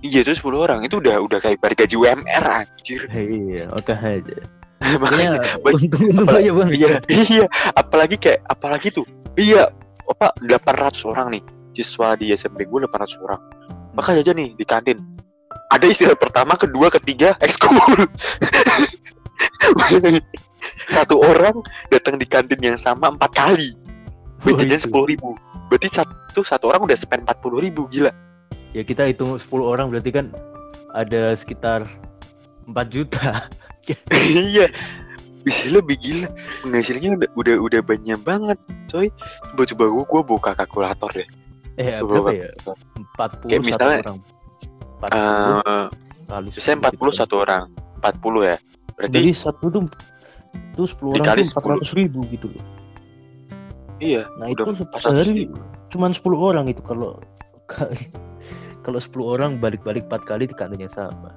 iya 0.00 0.20
itu 0.20 0.30
10 0.30 0.46
orang 0.54 0.78
itu 0.82 0.98
udah 0.98 1.18
udah 1.18 1.38
kayak 1.40 1.58
bari 1.58 1.74
gaji 1.74 1.94
UMR 1.94 2.44
anjir 2.46 3.02
iya 3.10 3.66
oke 3.72 3.90
aja 3.90 4.38
makanya 5.00 5.00
makanya 5.00 5.30
banyak- 5.64 5.82
untung 5.88 6.04
untung 6.12 6.28
aja 6.30 6.50
bang 6.52 6.68
Iya, 6.68 6.88
iya. 7.08 7.44
Apalagi 7.72 8.16
kayak 8.20 8.44
apalagi 8.44 8.92
tuh. 8.92 9.08
Iya, 9.32 9.72
apa 10.06 10.36
800 10.44 11.00
orang 11.06 11.26
nih 11.32 11.42
siswa 11.72 12.12
di 12.12 12.28
SMP 12.30 12.68
gue 12.68 12.84
800 12.84 13.16
orang. 13.18 13.40
Maka 13.96 14.12
aja 14.14 14.36
nih 14.36 14.52
di 14.52 14.64
kantin. 14.68 15.00
Ada 15.66 15.84
istirahat 15.90 16.20
pertama, 16.22 16.54
kedua, 16.54 16.86
ketiga, 16.94 17.34
ekskul. 17.42 17.74
Satu 20.94 21.18
orang 21.18 21.58
datang 21.90 22.16
di 22.16 22.26
kantin 22.26 22.62
yang 22.62 22.78
sama 22.78 23.10
empat 23.10 23.32
kali. 23.34 23.74
Itu. 24.46 24.62
sepuluh 24.78 25.10
ribu. 25.10 25.34
Berarti 25.66 25.90
satu 25.90 26.40
satu 26.46 26.70
orang 26.70 26.86
udah 26.86 26.94
spend 26.94 27.26
empat 27.26 27.42
puluh 27.42 27.58
ribu 27.58 27.90
gila. 27.90 28.14
ya 28.76 28.84
kita 28.84 29.08
hitung 29.08 29.40
10 29.40 29.48
orang 29.64 29.88
berarti 29.88 30.12
kan 30.12 30.26
ada 30.92 31.32
sekitar 31.32 31.88
4 32.68 32.76
juta 32.92 33.48
iya. 34.12 34.68
Bisa 35.42 35.70
lebih 35.72 35.96
gila. 35.98 36.28
Penghasilannya 36.62 37.10
udah 37.16 37.30
udah, 37.40 37.56
udah 37.62 37.80
banyak 37.82 38.18
banget, 38.20 38.58
coy. 38.90 39.08
Coba 39.54 39.62
coba 39.64 39.84
gue 39.88 40.04
gue 40.04 40.22
buka 40.26 40.50
kalkulator 40.58 41.10
deh. 41.14 41.28
eh 41.80 41.98
berapa 42.04 42.30
ya 42.34 42.50
kalkulator. 42.62 42.76
40 43.16 43.50
Kayak 43.50 43.62
satu 43.62 43.66
misalnya, 43.66 43.98
orang 44.04 44.18
40 45.06 45.62
Eh, 45.62 45.86
kali 46.26 46.48
Biasanya 46.50 46.76
10 46.76 46.90
gitu 46.90 46.96
40 46.98 47.06
kan. 47.06 47.14
satu 47.14 47.34
orang. 47.38 47.64
40 48.02 48.40
ya. 48.44 48.56
Berarti 48.96 49.14
jadi 49.14 49.30
satu 49.32 49.64
tuh 49.68 49.82
tuh 50.72 50.86
10 50.88 51.12
orang 51.16 51.36
tuh 51.36 51.52
400 51.84 51.98
ribu 52.00 52.20
gitu 52.32 52.46
loh. 52.52 52.64
Iya 53.96 54.28
nah 54.36 54.48
itu 54.48 54.60
400 54.60 55.00
sehari 55.00 55.48
cuman 55.88 56.10
10 56.12 56.20
orang 56.36 56.66
itu. 56.68 56.80
Kalau 56.84 57.20
kalau 58.84 58.98
10 59.00 59.08
orang 59.24 59.50
balik-balik 59.58 60.06
4 60.08 60.22
kali 60.24 60.44
yang 60.80 60.92
sama. 60.92 61.32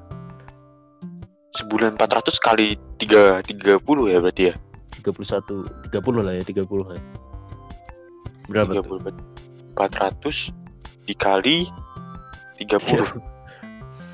Sebulan 1.55 1.97
400 1.97 2.38
kali 2.39 2.77
3, 3.01 3.41
30 3.43 4.08
ya 4.08 4.19
berarti 4.21 4.43
ya? 4.51 4.55
31 4.99 5.67
30 5.89 6.25
lah 6.25 6.34
ya 6.36 6.43
30 6.43 6.95
ya. 6.95 7.01
Berapa 8.47 8.71
tuh? 8.79 8.84
30 8.84 9.03
berarti 9.03 9.23
400 9.75 10.51
dikali 11.08 11.65
30 12.62 13.38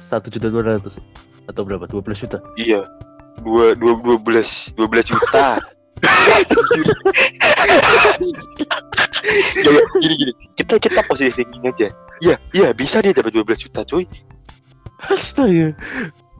satu 0.07 0.27
juta 0.29 0.47
dua 0.49 0.63
ratus. 0.65 0.97
Atau 1.45 1.61
berapa? 1.61 1.85
12 1.85 2.25
juta. 2.25 2.37
Iya. 2.57 2.85
Dua, 3.45 3.77
dua, 3.77 3.93
12 4.01 4.73
12 4.73 5.11
juta. 5.13 5.61
Anjir. 6.05 6.85
ya, 9.65 9.69
ya, 9.71 9.81
gini 10.01 10.15
gini. 10.17 10.33
Kita 10.55 10.77
kita 10.81 11.01
positive 11.05 11.35
thinking 11.35 11.63
aja. 11.65 11.87
Iya 12.23 12.35
iya 12.55 12.67
bisa 12.71 13.03
dia 13.03 13.11
dapat 13.11 13.35
12 13.35 13.65
juta 13.69 13.81
cuy. 13.83 14.05
Astaga. 15.11 15.75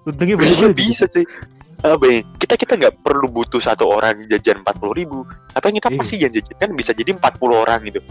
Untungnya 0.05 0.35
banyak 0.39 0.57
Iya 0.57 0.69
bisa 0.73 1.05
cuy. 1.09 1.25
Apa 1.85 2.05
ya? 2.09 2.19
kita 2.41 2.55
kita 2.57 2.73
nggak 2.81 2.93
perlu 3.05 3.29
butuh 3.29 3.61
satu 3.61 3.85
orang 3.85 4.25
jajan 4.25 4.63
40 4.65 4.99
ribu. 4.99 5.21
Apa 5.53 5.69
yang 5.69 5.77
kita 5.77 5.89
Iya. 5.93 5.99
pasti 6.01 6.15
jajan 6.17 6.43
kan 6.57 6.69
bisa 6.73 6.91
jadi 6.95 7.11
40 7.13 7.55
orang 7.61 7.79
gitu. 7.85 8.01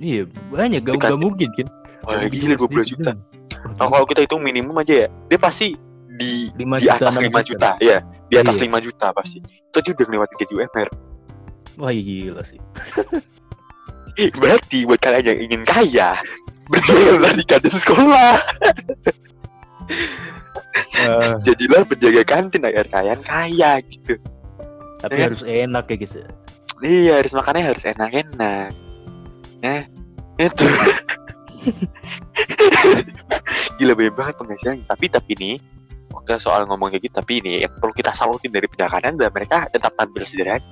Iya 0.00 0.24
banyak. 0.48 0.80
Gak, 0.86 0.96
gak 0.96 1.18
mungkin 1.20 1.48
kan? 1.52 1.66
Mungkin 2.00 2.28
gila 2.32 2.54
12 2.56 2.64
sedikit 2.64 2.86
juta. 2.96 3.12
doang. 3.12 3.20
Nah, 3.60 3.86
kalau 3.86 4.04
kita 4.04 4.20
hitung 4.22 4.40
minimum 4.40 4.72
aja 4.76 5.04
ya, 5.04 5.08
dia 5.26 5.38
pasti 5.38 5.76
di 6.10 6.48
5 6.54 6.76
di 6.76 6.84
juta, 6.84 6.96
atas 7.00 7.14
6 7.16 7.28
5 7.28 7.40
juta, 7.42 7.70
ya, 7.80 7.98
di 8.28 8.36
atas 8.36 8.56
Iya. 8.56 8.64
5 8.68 8.78
juta 8.80 9.06
pasti. 9.10 9.38
Itu 9.40 9.76
aja 9.76 9.90
udah 9.92 10.06
melewati 10.06 10.34
gaji 10.36 10.52
UMR. 10.54 10.88
wah 11.76 11.88
gila 11.90 12.42
sih 12.44 12.60
Berarti 14.42 14.84
buat 14.84 15.00
kalian 15.00 15.32
yang 15.32 15.40
ingin 15.48 15.62
kaya, 15.64 16.12
berjualan 16.68 17.32
di 17.32 17.44
kantin 17.44 17.72
sekolah. 17.72 18.36
Ah, 21.08 21.34
Jadilah 21.46 21.88
penjaga 21.88 22.22
kantin 22.22 22.62
agar 22.64 22.84
kalian 22.86 23.20
kaya 23.24 23.80
gitu. 23.82 24.20
tapi 25.00 25.16
Eh. 25.16 25.22
harus 25.24 25.40
enak 25.40 25.88
ya 25.88 25.96
guys 25.96 26.12
ya. 26.12 26.26
Iya, 26.80 27.12
harus 27.24 27.32
makannya 27.32 27.64
harus 27.72 27.84
enak-enak. 27.86 28.72
Eh, 29.64 29.82
itu. 30.36 30.64
Gila 33.78 33.92
banyak 33.96 34.14
banget 34.14 34.34
penghasilannya. 34.36 34.84
Tapi 34.88 35.06
tapi 35.08 35.32
nih, 35.36 35.54
oke 36.12 36.36
soal 36.40 36.64
ngomong 36.68 36.92
kayak 36.92 37.08
gitu, 37.08 37.14
tapi 37.20 37.40
ini 37.44 37.64
yang 37.64 37.72
perlu 37.76 37.92
kita 37.92 38.12
salutin 38.12 38.52
dari 38.52 38.66
penjaga 38.68 39.00
kantin 39.00 39.16
adalah 39.20 39.32
mereka 39.32 39.68
tetap 39.72 39.92
tampil 39.96 40.24
sederhana. 40.24 40.64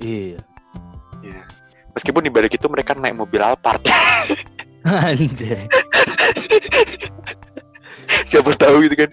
iya 0.00 0.40
Meskipun 1.94 2.26
di 2.26 2.30
balik 2.30 2.58
itu 2.58 2.66
mereka 2.66 2.98
naik 2.98 3.14
mobil 3.14 3.38
Alphard. 3.38 3.86
anjay 4.84 5.64
Siapa 8.28 8.52
tahu 8.58 8.84
gitu 8.84 9.06
kan. 9.06 9.10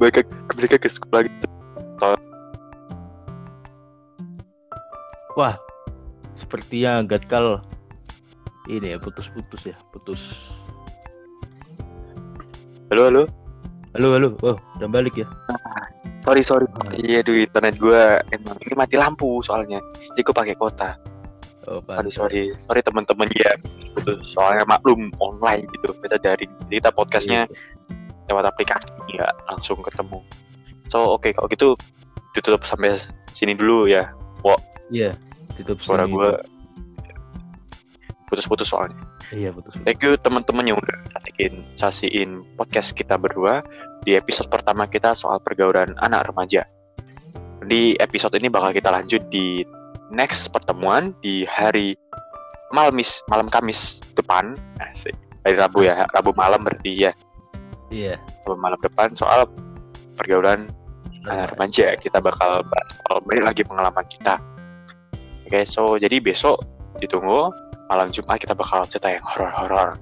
Mereka 0.00 0.26
mereka 0.56 0.76
ke 0.80 0.88
sekolah 0.90 1.28
gitu. 1.28 1.46
wah 5.34 5.58
sepertinya 6.38 7.02
gatkal 7.02 7.58
ini 8.68 8.96
ya 8.96 8.98
putus-putus 9.00 9.68
ya 9.68 9.76
putus. 9.92 10.20
Halo 12.92 13.10
halo. 13.10 13.22
halo 13.96 14.08
halo. 14.16 14.28
Oh 14.40 14.56
udah 14.80 14.88
balik 14.88 15.20
ya? 15.20 15.26
Sorry 16.24 16.40
sorry. 16.40 16.64
Ah. 16.80 16.92
iya 16.96 17.20
duh 17.20 17.36
internet 17.36 17.76
gue 17.76 18.02
emang 18.32 18.56
ini 18.64 18.74
mati 18.76 18.96
lampu 18.96 19.44
soalnya. 19.44 19.80
Jadi 20.00 20.20
gue 20.24 20.34
pakai 20.34 20.56
kota. 20.56 20.96
Oh, 21.64 21.80
pantes. 21.80 22.16
sorry. 22.16 22.52
Sorry 22.68 22.80
teman-teman 22.84 23.28
ya. 23.36 23.52
Soalnya 24.20 24.64
maklum 24.68 25.12
online 25.20 25.68
gitu. 25.80 25.92
Kita 26.00 26.16
daring 26.20 26.52
jadi 26.68 26.80
kita 26.80 26.90
podcastnya 26.92 27.40
lewat 28.28 28.48
aplikasi 28.48 28.88
ya 29.12 29.28
langsung 29.52 29.80
ketemu. 29.84 30.20
So 30.88 31.16
oke 31.20 31.32
kalau 31.36 31.48
gitu 31.52 31.76
ditutup 32.32 32.64
sampai 32.64 32.96
sini 33.36 33.52
dulu 33.56 33.88
ya 33.88 34.12
Iya, 34.92 35.16
tutup 35.56 35.80
suara 35.80 36.04
sini. 36.04 36.12
gue 36.12 36.30
putus-putus 38.34 38.66
soalnya. 38.66 38.98
Iya, 39.30 39.54
betul. 39.54 39.78
thank 39.86 40.02
you 40.02 40.18
teman-teman 40.18 40.74
yang 40.74 40.78
udah 40.82 40.98
saksiin 41.14 41.54
saksiin 41.78 42.30
podcast 42.58 42.90
kita 42.98 43.14
berdua 43.14 43.62
di 44.02 44.18
episode 44.18 44.50
pertama 44.50 44.90
kita 44.90 45.14
soal 45.14 45.38
pergaulan 45.38 45.94
anak 46.02 46.26
remaja. 46.26 46.66
Di 47.64 47.94
episode 48.02 48.34
ini 48.36 48.50
bakal 48.50 48.74
kita 48.74 48.90
lanjut 48.90 49.22
di 49.30 49.62
next 50.12 50.50
pertemuan 50.50 51.14
di 51.22 51.46
hari 51.46 51.94
Malmis 52.74 53.22
malam 53.30 53.46
Kamis 53.46 54.02
depan. 54.18 54.58
Asik. 54.82 55.14
hari 55.46 55.54
Rabu 55.60 55.86
ya 55.86 56.02
Rabu 56.10 56.34
malam 56.34 56.66
berarti 56.66 57.08
ya. 57.08 57.12
Iya. 57.94 58.18
Rabu 58.44 58.58
malam 58.58 58.80
depan 58.82 59.14
soal 59.14 59.46
pergaulan 60.18 60.68
anak 61.30 61.54
remaja. 61.54 61.94
Kita 61.96 62.18
bakal 62.18 62.66
bahas 62.66 62.90
soal 62.98 63.22
balik 63.24 63.44
lagi 63.46 63.62
pengalaman 63.62 64.04
kita. 64.10 64.42
Oke 65.46 65.62
so 65.64 65.96
jadi 65.96 66.18
besok 66.18 66.60
ditunggu 66.98 67.48
malam 67.94 68.10
Jumat 68.10 68.42
kita 68.42 68.58
bakal 68.58 68.82
cerita 68.90 69.14
yang 69.14 69.22
horor-horor 69.22 69.94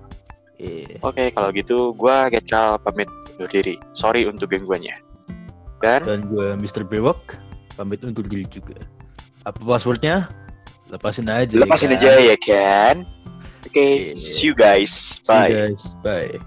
Iya. 0.56 1.02
Oke, 1.02 1.34
kalau 1.34 1.50
gitu 1.50 1.90
gua 1.92 2.30
Getkal 2.30 2.78
pamit 2.86 3.10
undur 3.34 3.50
diri. 3.50 3.74
Sorry 3.98 4.30
untuk 4.30 4.54
gangguannya. 4.54 4.94
Dan 5.82 6.06
Dan 6.06 6.20
gue 6.30 6.54
Mr. 6.54 6.86
Bewok 6.86 7.34
pamit 7.74 7.98
undur 8.06 8.22
diri 8.22 8.46
juga. 8.46 8.78
Apa 9.42 9.58
passwordnya? 9.58 10.30
Lepasin 10.86 11.26
aja. 11.26 11.58
lepasin 11.58 11.90
kan? 11.90 11.98
aja 11.98 12.10
ya 12.14 12.36
kan. 12.38 12.96
Oke, 13.66 14.14
Iya. 14.14 14.14
see 14.14 14.46
you 14.46 14.54
guys. 14.54 15.18
See 15.18 15.26
you 15.26 15.26
Bye. 15.26 15.50
guys. 15.50 15.82
Bye. 16.06 16.38